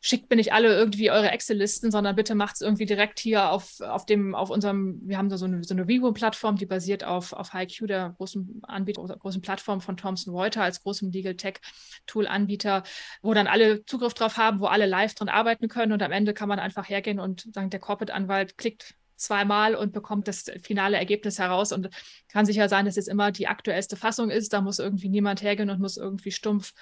schickt 0.00 0.28
mir 0.28 0.34
nicht 0.34 0.52
alle 0.52 0.74
irgendwie 0.74 1.12
eure 1.12 1.30
Excel-Listen, 1.30 1.92
sondern 1.92 2.16
bitte 2.16 2.34
macht 2.34 2.56
es 2.56 2.60
irgendwie 2.60 2.86
direkt 2.86 3.20
hier 3.20 3.50
auf, 3.50 3.80
auf 3.80 4.04
dem, 4.06 4.34
auf 4.34 4.50
unserem, 4.50 5.00
wir 5.04 5.18
haben 5.18 5.28
da 5.28 5.38
so 5.38 5.44
eine, 5.44 5.62
so 5.62 5.72
eine 5.72 5.86
Vivo-Plattform, 5.86 6.56
die 6.56 6.66
basiert 6.66 7.04
auf, 7.04 7.32
auf 7.32 7.52
HiQ, 7.52 7.86
der 7.86 8.14
großen 8.18 8.62
Anbieter, 8.64 9.02
großen 9.16 9.40
Plattform 9.40 9.80
von 9.80 9.96
Thomson 9.96 10.34
Reuters 10.34 10.64
als 10.64 10.82
großem 10.82 11.12
Legal 11.12 11.36
Tech 11.36 11.60
Tool-Anbieter, 12.08 12.82
wo 13.22 13.32
dann 13.34 13.46
alle 13.46 13.84
Zugriff 13.86 14.14
drauf 14.14 14.36
haben, 14.36 14.58
wo 14.58 14.66
alle 14.66 14.86
live 14.86 15.14
dran 15.14 15.28
arbeiten 15.28 15.68
können 15.68 15.92
und 15.92 16.02
am 16.02 16.10
Ende 16.10 16.34
kann 16.34 16.48
man 16.48 16.58
einfach 16.58 16.88
hergehen 16.88 17.20
und 17.20 17.54
sagen, 17.54 17.70
der 17.70 17.78
Corporate-Anwalt 17.78 18.58
klickt 18.58 18.96
zweimal 19.22 19.74
und 19.74 19.92
bekommt 19.92 20.28
das 20.28 20.44
finale 20.62 20.96
Ergebnis 20.96 21.38
heraus 21.38 21.72
und 21.72 21.88
kann 22.28 22.46
sicher 22.46 22.68
sein, 22.68 22.84
dass 22.84 22.96
es 22.96 23.08
immer 23.08 23.32
die 23.32 23.48
aktuellste 23.48 23.96
Fassung 23.96 24.30
ist. 24.30 24.52
Da 24.52 24.60
muss 24.60 24.78
irgendwie 24.78 25.08
niemand 25.08 25.42
hergehen 25.42 25.70
und 25.70 25.80
muss 25.80 25.96
irgendwie 25.96 26.32
stumpf 26.32 26.72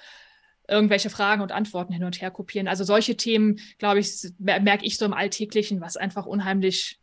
irgendwelche 0.68 1.10
Fragen 1.10 1.42
und 1.42 1.52
Antworten 1.52 1.92
hin 1.92 2.04
und 2.04 2.20
her 2.20 2.30
kopieren. 2.30 2.68
Also 2.68 2.84
solche 2.84 3.16
Themen, 3.16 3.58
glaube 3.78 3.98
ich, 3.98 4.28
merke 4.38 4.86
ich 4.86 4.96
so 4.96 5.04
im 5.04 5.12
Alltäglichen, 5.12 5.80
was 5.80 5.96
einfach 5.96 6.26
unheimlich 6.26 6.99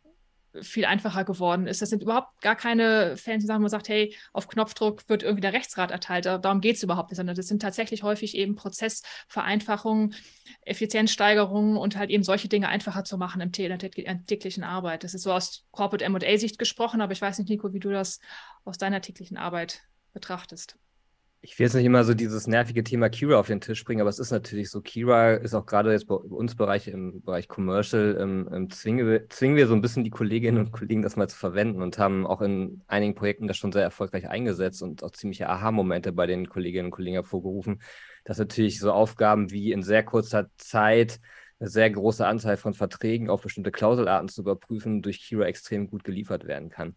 viel 0.62 0.84
einfacher 0.84 1.24
geworden 1.24 1.66
ist. 1.66 1.82
Das 1.82 1.90
sind 1.90 2.02
überhaupt 2.02 2.40
gar 2.40 2.56
keine 2.56 3.16
fancy 3.16 3.46
Sachen, 3.46 3.60
wo 3.60 3.62
man 3.62 3.70
sagt, 3.70 3.88
hey, 3.88 4.14
auf 4.32 4.48
Knopfdruck 4.48 5.08
wird 5.08 5.22
irgendwie 5.22 5.40
der 5.42 5.52
Rechtsrat 5.52 5.90
erteilt. 5.90 6.26
Darum 6.26 6.60
geht 6.60 6.76
es 6.76 6.82
überhaupt 6.82 7.10
nicht, 7.10 7.16
sondern 7.16 7.36
das 7.36 7.46
sind 7.46 7.62
tatsächlich 7.62 8.02
häufig 8.02 8.36
eben 8.36 8.56
Prozessvereinfachungen, 8.56 10.14
Effizienzsteigerungen 10.62 11.76
und 11.76 11.96
halt 11.96 12.10
eben 12.10 12.22
solche 12.22 12.48
Dinge 12.48 12.68
einfacher 12.68 13.04
zu 13.04 13.18
machen 13.18 13.40
in 13.40 13.52
der 13.52 13.78
täglichen 14.26 14.64
Arbeit. 14.64 15.04
Das 15.04 15.14
ist 15.14 15.22
so 15.22 15.32
aus 15.32 15.66
Corporate 15.70 16.04
M&A-Sicht 16.04 16.58
gesprochen, 16.58 17.00
aber 17.00 17.12
ich 17.12 17.20
weiß 17.20 17.38
nicht, 17.38 17.48
Nico, 17.48 17.72
wie 17.72 17.80
du 17.80 17.90
das 17.90 18.20
aus 18.64 18.78
deiner 18.78 19.00
täglichen 19.00 19.36
Arbeit 19.36 19.82
betrachtest 20.12 20.76
ich 21.40 21.58
will 21.58 21.66
jetzt 21.66 21.74
nicht 21.74 21.84
immer 21.84 22.02
so 22.02 22.14
dieses 22.14 22.48
nervige 22.48 22.82
Thema 22.82 23.08
Kira 23.08 23.38
auf 23.38 23.46
den 23.46 23.60
Tisch 23.60 23.84
bringen, 23.84 24.00
aber 24.00 24.10
es 24.10 24.18
ist 24.18 24.32
natürlich 24.32 24.70
so, 24.70 24.80
Kira 24.80 25.34
ist 25.34 25.54
auch 25.54 25.66
gerade 25.66 25.92
jetzt 25.92 26.08
bei 26.08 26.16
uns 26.16 26.56
Bereich, 26.56 26.88
im 26.88 27.22
Bereich 27.22 27.46
Commercial, 27.46 28.18
ähm, 28.20 28.48
ähm, 28.52 28.70
zwingen, 28.70 29.06
wir, 29.06 29.28
zwingen 29.28 29.56
wir 29.56 29.68
so 29.68 29.74
ein 29.74 29.80
bisschen 29.80 30.02
die 30.02 30.10
Kolleginnen 30.10 30.58
und 30.58 30.72
Kollegen 30.72 31.02
das 31.02 31.16
mal 31.16 31.28
zu 31.28 31.36
verwenden 31.36 31.80
und 31.80 31.96
haben 31.98 32.26
auch 32.26 32.42
in 32.42 32.82
einigen 32.88 33.14
Projekten 33.14 33.46
das 33.46 33.56
schon 33.56 33.70
sehr 33.70 33.82
erfolgreich 33.82 34.28
eingesetzt 34.28 34.82
und 34.82 35.04
auch 35.04 35.12
ziemliche 35.12 35.48
Aha-Momente 35.48 36.12
bei 36.12 36.26
den 36.26 36.48
Kolleginnen 36.48 36.86
und 36.86 36.90
Kollegen 36.90 37.14
hervorgerufen, 37.14 37.82
dass 38.24 38.38
natürlich 38.38 38.80
so 38.80 38.90
Aufgaben 38.92 39.52
wie 39.52 39.70
in 39.70 39.82
sehr 39.82 40.02
kurzer 40.02 40.50
Zeit 40.56 41.20
eine 41.60 41.68
sehr 41.70 41.90
große 41.90 42.26
Anzahl 42.26 42.56
von 42.56 42.74
Verträgen 42.74 43.30
auf 43.30 43.42
bestimmte 43.42 43.70
Klauselarten 43.70 44.28
zu 44.28 44.42
überprüfen, 44.42 45.02
durch 45.02 45.20
Kira 45.20 45.44
extrem 45.46 45.88
gut 45.88 46.02
geliefert 46.04 46.46
werden 46.46 46.68
kann. 46.68 46.96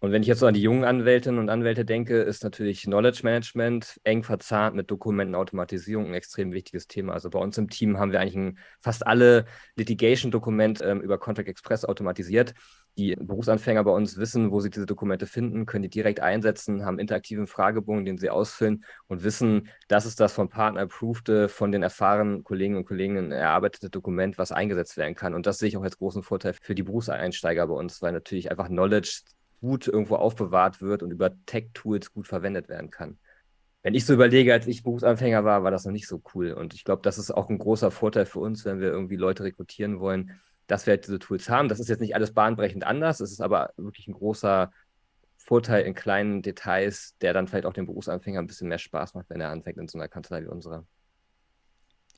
Und 0.00 0.12
wenn 0.12 0.20
ich 0.20 0.28
jetzt 0.28 0.40
so 0.40 0.46
an 0.46 0.54
die 0.54 0.60
jungen 0.60 0.84
Anwältinnen 0.84 1.40
und 1.40 1.48
Anwälte 1.48 1.86
denke, 1.86 2.20
ist 2.20 2.44
natürlich 2.44 2.82
Knowledge 2.82 3.20
Management 3.24 3.98
eng 4.04 4.22
verzahnt 4.22 4.76
mit 4.76 4.90
Dokumentenautomatisierung 4.90 6.06
ein 6.06 6.14
extrem 6.14 6.52
wichtiges 6.52 6.86
Thema. 6.86 7.14
Also 7.14 7.30
bei 7.30 7.38
uns 7.38 7.56
im 7.56 7.70
Team 7.70 7.98
haben 7.98 8.12
wir 8.12 8.20
eigentlich 8.20 8.56
fast 8.80 9.06
alle 9.06 9.46
Litigation-Dokumente 9.76 10.84
ähm, 10.84 11.00
über 11.00 11.18
Contract 11.18 11.48
Express 11.48 11.86
automatisiert. 11.86 12.52
Die 12.98 13.14
Berufsanfänger 13.14 13.84
bei 13.84 13.90
uns 13.90 14.16
wissen, 14.16 14.50
wo 14.50 14.60
sie 14.60 14.70
diese 14.70 14.86
Dokumente 14.86 15.26
finden, 15.26 15.66
können 15.66 15.82
die 15.82 15.90
direkt 15.90 16.20
einsetzen, 16.20 16.84
haben 16.84 16.98
interaktiven 16.98 17.46
Fragebogen, 17.46 18.06
den 18.06 18.16
sie 18.16 18.30
ausfüllen 18.30 18.84
und 19.06 19.22
wissen, 19.22 19.68
das 19.88 20.06
ist 20.06 20.18
das 20.18 20.32
vom 20.32 20.48
Partner 20.48 20.80
approvede, 20.82 21.50
von 21.50 21.72
den 21.72 21.82
erfahrenen 21.82 22.42
Kollegen 22.42 22.76
und 22.76 22.86
Kolleginnen 22.86 23.32
erarbeitete 23.32 23.90
Dokument, 23.90 24.38
was 24.38 24.50
eingesetzt 24.50 24.96
werden 24.96 25.14
kann. 25.14 25.34
Und 25.34 25.46
das 25.46 25.58
sehe 25.58 25.68
ich 25.68 25.76
auch 25.76 25.82
als 25.82 25.98
großen 25.98 26.22
Vorteil 26.22 26.54
für 26.54 26.74
die 26.74 26.84
Berufseinsteiger 26.84 27.66
bei 27.66 27.74
uns, 27.74 28.00
weil 28.00 28.12
natürlich 28.12 28.50
einfach 28.50 28.68
Knowledge 28.68 29.20
gut 29.60 29.88
irgendwo 29.88 30.16
aufbewahrt 30.16 30.80
wird 30.80 31.02
und 31.02 31.10
über 31.10 31.32
Tech-Tools 31.46 32.12
gut 32.12 32.26
verwendet 32.26 32.68
werden 32.68 32.90
kann. 32.90 33.18
Wenn 33.82 33.94
ich 33.94 34.04
so 34.04 34.14
überlege, 34.14 34.52
als 34.52 34.66
ich 34.66 34.82
Berufsanfänger 34.82 35.44
war, 35.44 35.62
war 35.62 35.70
das 35.70 35.84
noch 35.84 35.92
nicht 35.92 36.08
so 36.08 36.20
cool. 36.34 36.52
Und 36.52 36.74
ich 36.74 36.84
glaube, 36.84 37.02
das 37.02 37.18
ist 37.18 37.30
auch 37.30 37.48
ein 37.48 37.58
großer 37.58 37.90
Vorteil 37.90 38.26
für 38.26 38.40
uns, 38.40 38.64
wenn 38.64 38.80
wir 38.80 38.88
irgendwie 38.88 39.16
Leute 39.16 39.44
rekrutieren 39.44 40.00
wollen, 40.00 40.40
dass 40.66 40.86
wir 40.86 40.92
halt 40.92 41.06
diese 41.06 41.18
Tools 41.18 41.48
haben. 41.48 41.68
Das 41.68 41.78
ist 41.78 41.88
jetzt 41.88 42.00
nicht 42.00 42.14
alles 42.14 42.32
bahnbrechend 42.32 42.84
anders, 42.84 43.20
es 43.20 43.30
ist 43.30 43.40
aber 43.40 43.70
wirklich 43.76 44.08
ein 44.08 44.14
großer 44.14 44.72
Vorteil 45.36 45.84
in 45.84 45.94
kleinen 45.94 46.42
Details, 46.42 47.16
der 47.20 47.32
dann 47.32 47.46
vielleicht 47.46 47.66
auch 47.66 47.72
dem 47.72 47.86
Berufsanfänger 47.86 48.40
ein 48.40 48.48
bisschen 48.48 48.68
mehr 48.68 48.78
Spaß 48.78 49.14
macht, 49.14 49.30
wenn 49.30 49.40
er 49.40 49.50
anfängt 49.50 49.78
in 49.78 49.86
so 49.86 49.98
einer 49.98 50.08
Kanzlei 50.08 50.42
wie 50.42 50.48
unserer. 50.48 50.84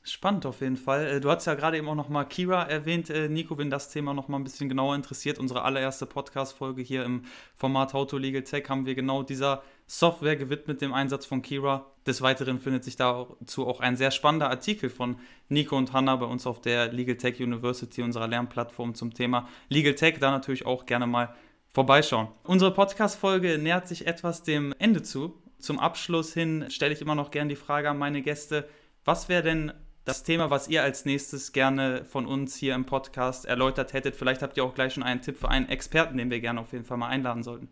Spannend 0.08 0.46
auf 0.46 0.62
jeden 0.62 0.76
Fall. 0.76 1.06
Äh, 1.06 1.20
du 1.20 1.30
hast 1.30 1.44
ja 1.46 1.54
gerade 1.54 1.76
eben 1.76 1.88
auch 1.88 1.94
nochmal 1.94 2.26
Kira 2.26 2.62
erwähnt, 2.62 3.10
äh, 3.10 3.28
Nico, 3.28 3.58
wenn 3.58 3.68
das 3.68 3.90
Thema 3.90 4.14
nochmal 4.14 4.40
ein 4.40 4.44
bisschen 4.44 4.68
genauer 4.68 4.94
interessiert. 4.94 5.38
Unsere 5.38 5.62
allererste 5.62 6.06
Podcast-Folge 6.06 6.80
hier 6.80 7.04
im 7.04 7.24
Format 7.54 7.92
How 7.92 8.06
to 8.06 8.16
Legal 8.16 8.42
Tech 8.42 8.68
haben 8.68 8.86
wir 8.86 8.94
genau 8.94 9.22
dieser 9.22 9.62
Software 9.86 10.36
gewidmet, 10.36 10.80
dem 10.80 10.94
Einsatz 10.94 11.26
von 11.26 11.42
Kira. 11.42 11.86
Des 12.06 12.22
Weiteren 12.22 12.58
findet 12.58 12.84
sich 12.84 12.96
dazu 12.96 13.66
auch 13.66 13.80
ein 13.80 13.96
sehr 13.96 14.10
spannender 14.10 14.48
Artikel 14.48 14.88
von 14.88 15.18
Nico 15.48 15.76
und 15.76 15.92
Hanna 15.92 16.16
bei 16.16 16.26
uns 16.26 16.46
auf 16.46 16.60
der 16.60 16.90
Legal 16.90 17.16
Tech 17.16 17.40
University, 17.40 18.02
unserer 18.02 18.28
Lernplattform 18.28 18.94
zum 18.94 19.12
Thema 19.12 19.46
Legal 19.68 19.94
Tech. 19.94 20.18
Da 20.20 20.30
natürlich 20.30 20.64
auch 20.64 20.86
gerne 20.86 21.06
mal 21.06 21.34
vorbeischauen. 21.68 22.28
Unsere 22.44 22.72
Podcast-Folge 22.72 23.58
nähert 23.58 23.86
sich 23.86 24.06
etwas 24.06 24.42
dem 24.42 24.74
Ende 24.78 25.02
zu. 25.02 25.34
Zum 25.58 25.78
Abschluss 25.78 26.32
hin 26.32 26.66
stelle 26.70 26.94
ich 26.94 27.02
immer 27.02 27.14
noch 27.14 27.30
gerne 27.30 27.50
die 27.50 27.56
Frage 27.56 27.90
an 27.90 27.98
meine 27.98 28.22
Gäste, 28.22 28.68
was 29.04 29.28
wäre 29.28 29.42
denn 29.42 29.72
das 30.08 30.22
Thema, 30.22 30.48
was 30.50 30.68
ihr 30.68 30.82
als 30.82 31.04
nächstes 31.04 31.52
gerne 31.52 32.04
von 32.06 32.26
uns 32.26 32.56
hier 32.56 32.74
im 32.74 32.86
Podcast 32.86 33.44
erläutert 33.44 33.92
hättet. 33.92 34.16
Vielleicht 34.16 34.40
habt 34.40 34.56
ihr 34.56 34.64
auch 34.64 34.74
gleich 34.74 34.94
schon 34.94 35.02
einen 35.02 35.20
Tipp 35.20 35.36
für 35.36 35.50
einen 35.50 35.68
Experten, 35.68 36.16
den 36.16 36.30
wir 36.30 36.40
gerne 36.40 36.60
auf 36.60 36.72
jeden 36.72 36.84
Fall 36.84 36.96
mal 36.96 37.08
einladen 37.08 37.42
sollten. 37.42 37.68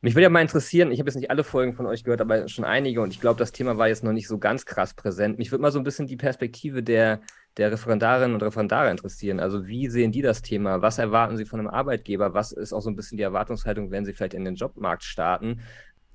Mich 0.00 0.14
würde 0.14 0.24
ja 0.24 0.30
mal 0.30 0.42
interessieren, 0.42 0.92
ich 0.92 1.00
habe 1.00 1.08
jetzt 1.08 1.16
nicht 1.16 1.30
alle 1.30 1.42
Folgen 1.42 1.74
von 1.74 1.86
euch 1.86 2.04
gehört, 2.04 2.20
aber 2.20 2.46
schon 2.48 2.64
einige 2.64 3.00
und 3.00 3.12
ich 3.12 3.20
glaube, 3.20 3.38
das 3.38 3.50
Thema 3.50 3.78
war 3.78 3.88
jetzt 3.88 4.04
noch 4.04 4.12
nicht 4.12 4.28
so 4.28 4.38
ganz 4.38 4.64
krass 4.64 4.94
präsent. 4.94 5.38
Mich 5.38 5.50
würde 5.50 5.62
mal 5.62 5.72
so 5.72 5.80
ein 5.80 5.84
bisschen 5.84 6.06
die 6.06 6.16
Perspektive 6.16 6.84
der, 6.84 7.20
der 7.56 7.72
Referendarinnen 7.72 8.34
und 8.34 8.42
Referendare 8.42 8.90
interessieren. 8.90 9.40
Also 9.40 9.66
wie 9.66 9.88
sehen 9.88 10.12
die 10.12 10.22
das 10.22 10.42
Thema? 10.42 10.82
Was 10.82 10.98
erwarten 10.98 11.36
sie 11.36 11.46
von 11.46 11.58
einem 11.58 11.68
Arbeitgeber? 11.68 12.32
Was 12.32 12.52
ist 12.52 12.72
auch 12.72 12.80
so 12.82 12.90
ein 12.90 12.94
bisschen 12.94 13.16
die 13.16 13.24
Erwartungshaltung, 13.24 13.90
wenn 13.90 14.04
sie 14.04 14.12
vielleicht 14.12 14.34
in 14.34 14.44
den 14.44 14.54
Jobmarkt 14.54 15.02
starten? 15.02 15.62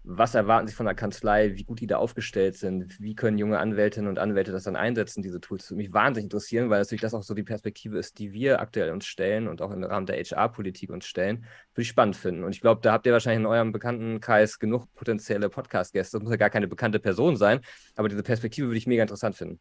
Was 0.06 0.36
erwarten 0.36 0.68
Sie 0.68 0.74
von 0.74 0.86
der 0.86 0.96
Kanzlei, 0.96 1.56
wie 1.56 1.64
gut 1.64 1.80
die 1.80 1.88
da 1.88 1.98
aufgestellt 1.98 2.58
sind, 2.58 3.00
wie 3.00 3.16
können 3.16 3.38
junge 3.38 3.60
Anwältinnen 3.60 4.10
und 4.10 4.20
Anwälte 4.20 4.52
das 4.52 4.64
dann 4.64 4.76
einsetzen, 4.76 5.24
diese 5.24 5.40
Tools. 5.40 5.64
Das 5.64 5.72
würde 5.72 5.84
mich 5.84 5.94
wahnsinnig 5.94 6.26
interessieren, 6.26 6.70
weil 6.70 6.80
natürlich 6.80 7.02
das 7.02 7.14
auch 7.14 7.24
so 7.24 7.34
die 7.34 7.44
Perspektive 7.44 7.98
ist, 7.98 8.20
die 8.20 8.34
wir 8.34 8.60
aktuell 8.60 8.92
uns 8.92 9.06
stellen 9.06 9.48
und 9.48 9.62
auch 9.62 9.72
im 9.72 9.84
Rahmen 9.84 10.06
der 10.06 10.18
HR-Politik 10.18 10.90
uns 10.90 11.06
stellen, 11.06 11.46
würde 11.74 11.84
ich 11.84 11.88
spannend 11.88 12.18
finden. 12.18 12.44
Und 12.44 12.54
ich 12.54 12.60
glaube, 12.60 12.82
da 12.82 12.92
habt 12.92 13.06
ihr 13.06 13.14
wahrscheinlich 13.14 13.40
in 13.40 13.46
eurem 13.46 13.72
Bekanntenkreis 13.72 14.60
genug 14.60 14.94
potenzielle 14.94 15.50
Podcast-Gäste. 15.50 16.18
Das 16.18 16.24
muss 16.24 16.32
ja 16.32 16.38
gar 16.38 16.50
keine 16.50 16.68
bekannte 16.68 17.00
Person 17.00 17.38
sein, 17.38 17.62
aber 17.96 18.10
diese 18.10 18.24
Perspektive 18.24 18.68
würde 18.68 18.78
ich 18.78 18.88
mega 18.88 19.04
interessant 19.04 19.38
finden. 19.38 19.60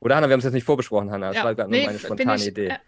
Oder 0.00 0.16
Hanna, 0.16 0.28
wir 0.28 0.32
haben 0.32 0.40
es 0.40 0.44
jetzt 0.44 0.54
nicht 0.54 0.64
vorbesprochen, 0.64 1.10
Hanna. 1.10 1.28
Das 1.28 1.36
ja, 1.36 1.44
war 1.44 1.54
gerade 1.54 1.70
nee, 1.70 1.78
nur 1.78 1.86
meine 1.86 1.98
spontane 2.00 2.36
ich, 2.36 2.48
Idee. 2.48 2.68
Äh, 2.68 2.78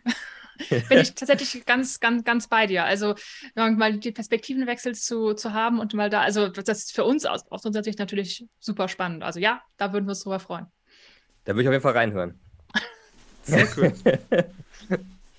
bin 0.89 0.99
ich 0.99 1.15
tatsächlich 1.15 1.65
ganz, 1.65 2.01
ganz, 2.01 2.25
ganz 2.25 2.49
bei 2.49 2.67
dir. 2.67 2.85
Also 2.85 3.15
mal 3.55 3.99
die 3.99 4.13
Perspektivenwechsel 4.13 4.95
zu, 4.95 5.35
zu 5.35 5.53
haben 5.53 5.79
und 5.79 5.95
mal 5.95 6.11
da, 6.11 6.23
also 6.23 6.49
das 6.49 6.79
ist 6.79 6.95
für 6.95 7.05
uns 7.05 7.25
aus, 7.25 7.43
aus 7.51 7.65
unserer 7.65 7.85
Sicht 7.85 7.99
natürlich 7.99 8.47
super 8.59 8.89
spannend. 8.89 9.23
Also 9.23 9.41
ja, 9.41 9.63
da 9.77 9.93
würden 9.93 10.07
wir 10.07 10.11
uns 10.11 10.23
drüber 10.23 10.41
freuen. 10.41 10.67
Da 11.45 11.55
würde 11.55 11.63
ich 11.63 11.69
auf 11.69 11.73
jeden 11.73 11.83
Fall 11.83 11.93
reinhören. 11.93 12.41
Sehr 13.43 13.69
cool. 13.77 13.93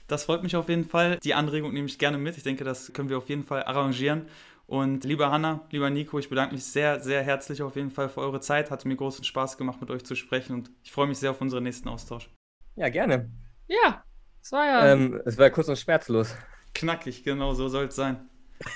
Das 0.07 0.23
freut 0.23 0.41
mich 0.41 0.55
auf 0.55 0.69
jeden 0.69 0.85
Fall. 0.85 1.19
Die 1.23 1.33
Anregung 1.33 1.73
nehme 1.73 1.87
ich 1.87 1.99
gerne 1.99 2.17
mit. 2.17 2.37
Ich 2.37 2.43
denke, 2.43 2.63
das 2.63 2.93
können 2.93 3.09
wir 3.09 3.17
auf 3.17 3.27
jeden 3.27 3.43
Fall 3.43 3.63
arrangieren. 3.63 4.27
Und 4.65 5.05
lieber 5.05 5.31
Hanna, 5.31 5.65
lieber 5.71 5.89
Nico, 5.89 6.19
ich 6.19 6.29
bedanke 6.29 6.53
mich 6.53 6.65
sehr, 6.65 6.99
sehr 6.99 7.23
herzlich 7.23 7.61
auf 7.61 7.75
jeden 7.75 7.91
Fall 7.91 8.09
für 8.09 8.21
eure 8.21 8.41
Zeit. 8.41 8.71
Hat 8.71 8.83
mir 8.85 8.95
großen 8.95 9.23
Spaß 9.23 9.57
gemacht, 9.57 9.79
mit 9.79 9.89
euch 9.89 10.03
zu 10.05 10.15
sprechen 10.15 10.53
und 10.53 10.71
ich 10.83 10.91
freue 10.91 11.07
mich 11.07 11.17
sehr 11.17 11.31
auf 11.31 11.41
unseren 11.41 11.63
nächsten 11.63 11.87
Austausch. 11.87 12.29
Ja, 12.75 12.89
gerne. 12.89 13.29
Ja, 13.67 14.03
es 14.41 14.51
war 14.51 14.65
ja. 14.65 14.87
Ähm, 14.87 15.21
es 15.25 15.37
war 15.37 15.49
kurz 15.49 15.67
und 15.67 15.77
schmerzlos. 15.77 16.35
Knackig, 16.73 17.23
genau, 17.23 17.53
so 17.53 17.67
soll 17.67 17.85
es 17.85 17.95
sein. 17.95 18.29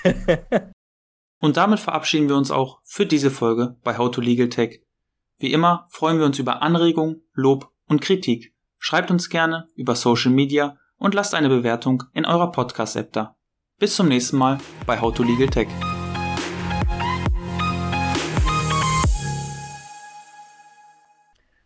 und 1.40 1.56
damit 1.56 1.80
verabschieden 1.80 2.28
wir 2.28 2.36
uns 2.36 2.50
auch 2.50 2.80
für 2.84 3.06
diese 3.06 3.30
Folge 3.30 3.76
bei 3.82 3.98
How 3.98 4.10
to 4.10 4.20
Legal 4.20 4.48
Tech. 4.48 4.82
Wie 5.38 5.52
immer 5.52 5.86
freuen 5.90 6.18
wir 6.18 6.26
uns 6.26 6.38
über 6.38 6.62
Anregungen, 6.62 7.22
Lob 7.32 7.72
und 7.86 8.00
Kritik. 8.00 8.54
Schreibt 8.78 9.10
uns 9.10 9.28
gerne 9.28 9.68
über 9.74 9.94
Social 9.94 10.32
Media 10.32 10.76
und 10.96 11.14
lasst 11.14 11.34
eine 11.34 11.48
Bewertung 11.48 12.04
in 12.12 12.24
eurer 12.24 12.50
Podcast-App 12.50 13.12
da. 13.12 13.36
Bis 13.78 13.96
zum 13.96 14.08
nächsten 14.08 14.38
Mal 14.38 14.58
bei 14.86 15.00
How 15.00 15.12
to 15.12 15.22
Legal 15.22 15.48
Tech. 15.48 15.68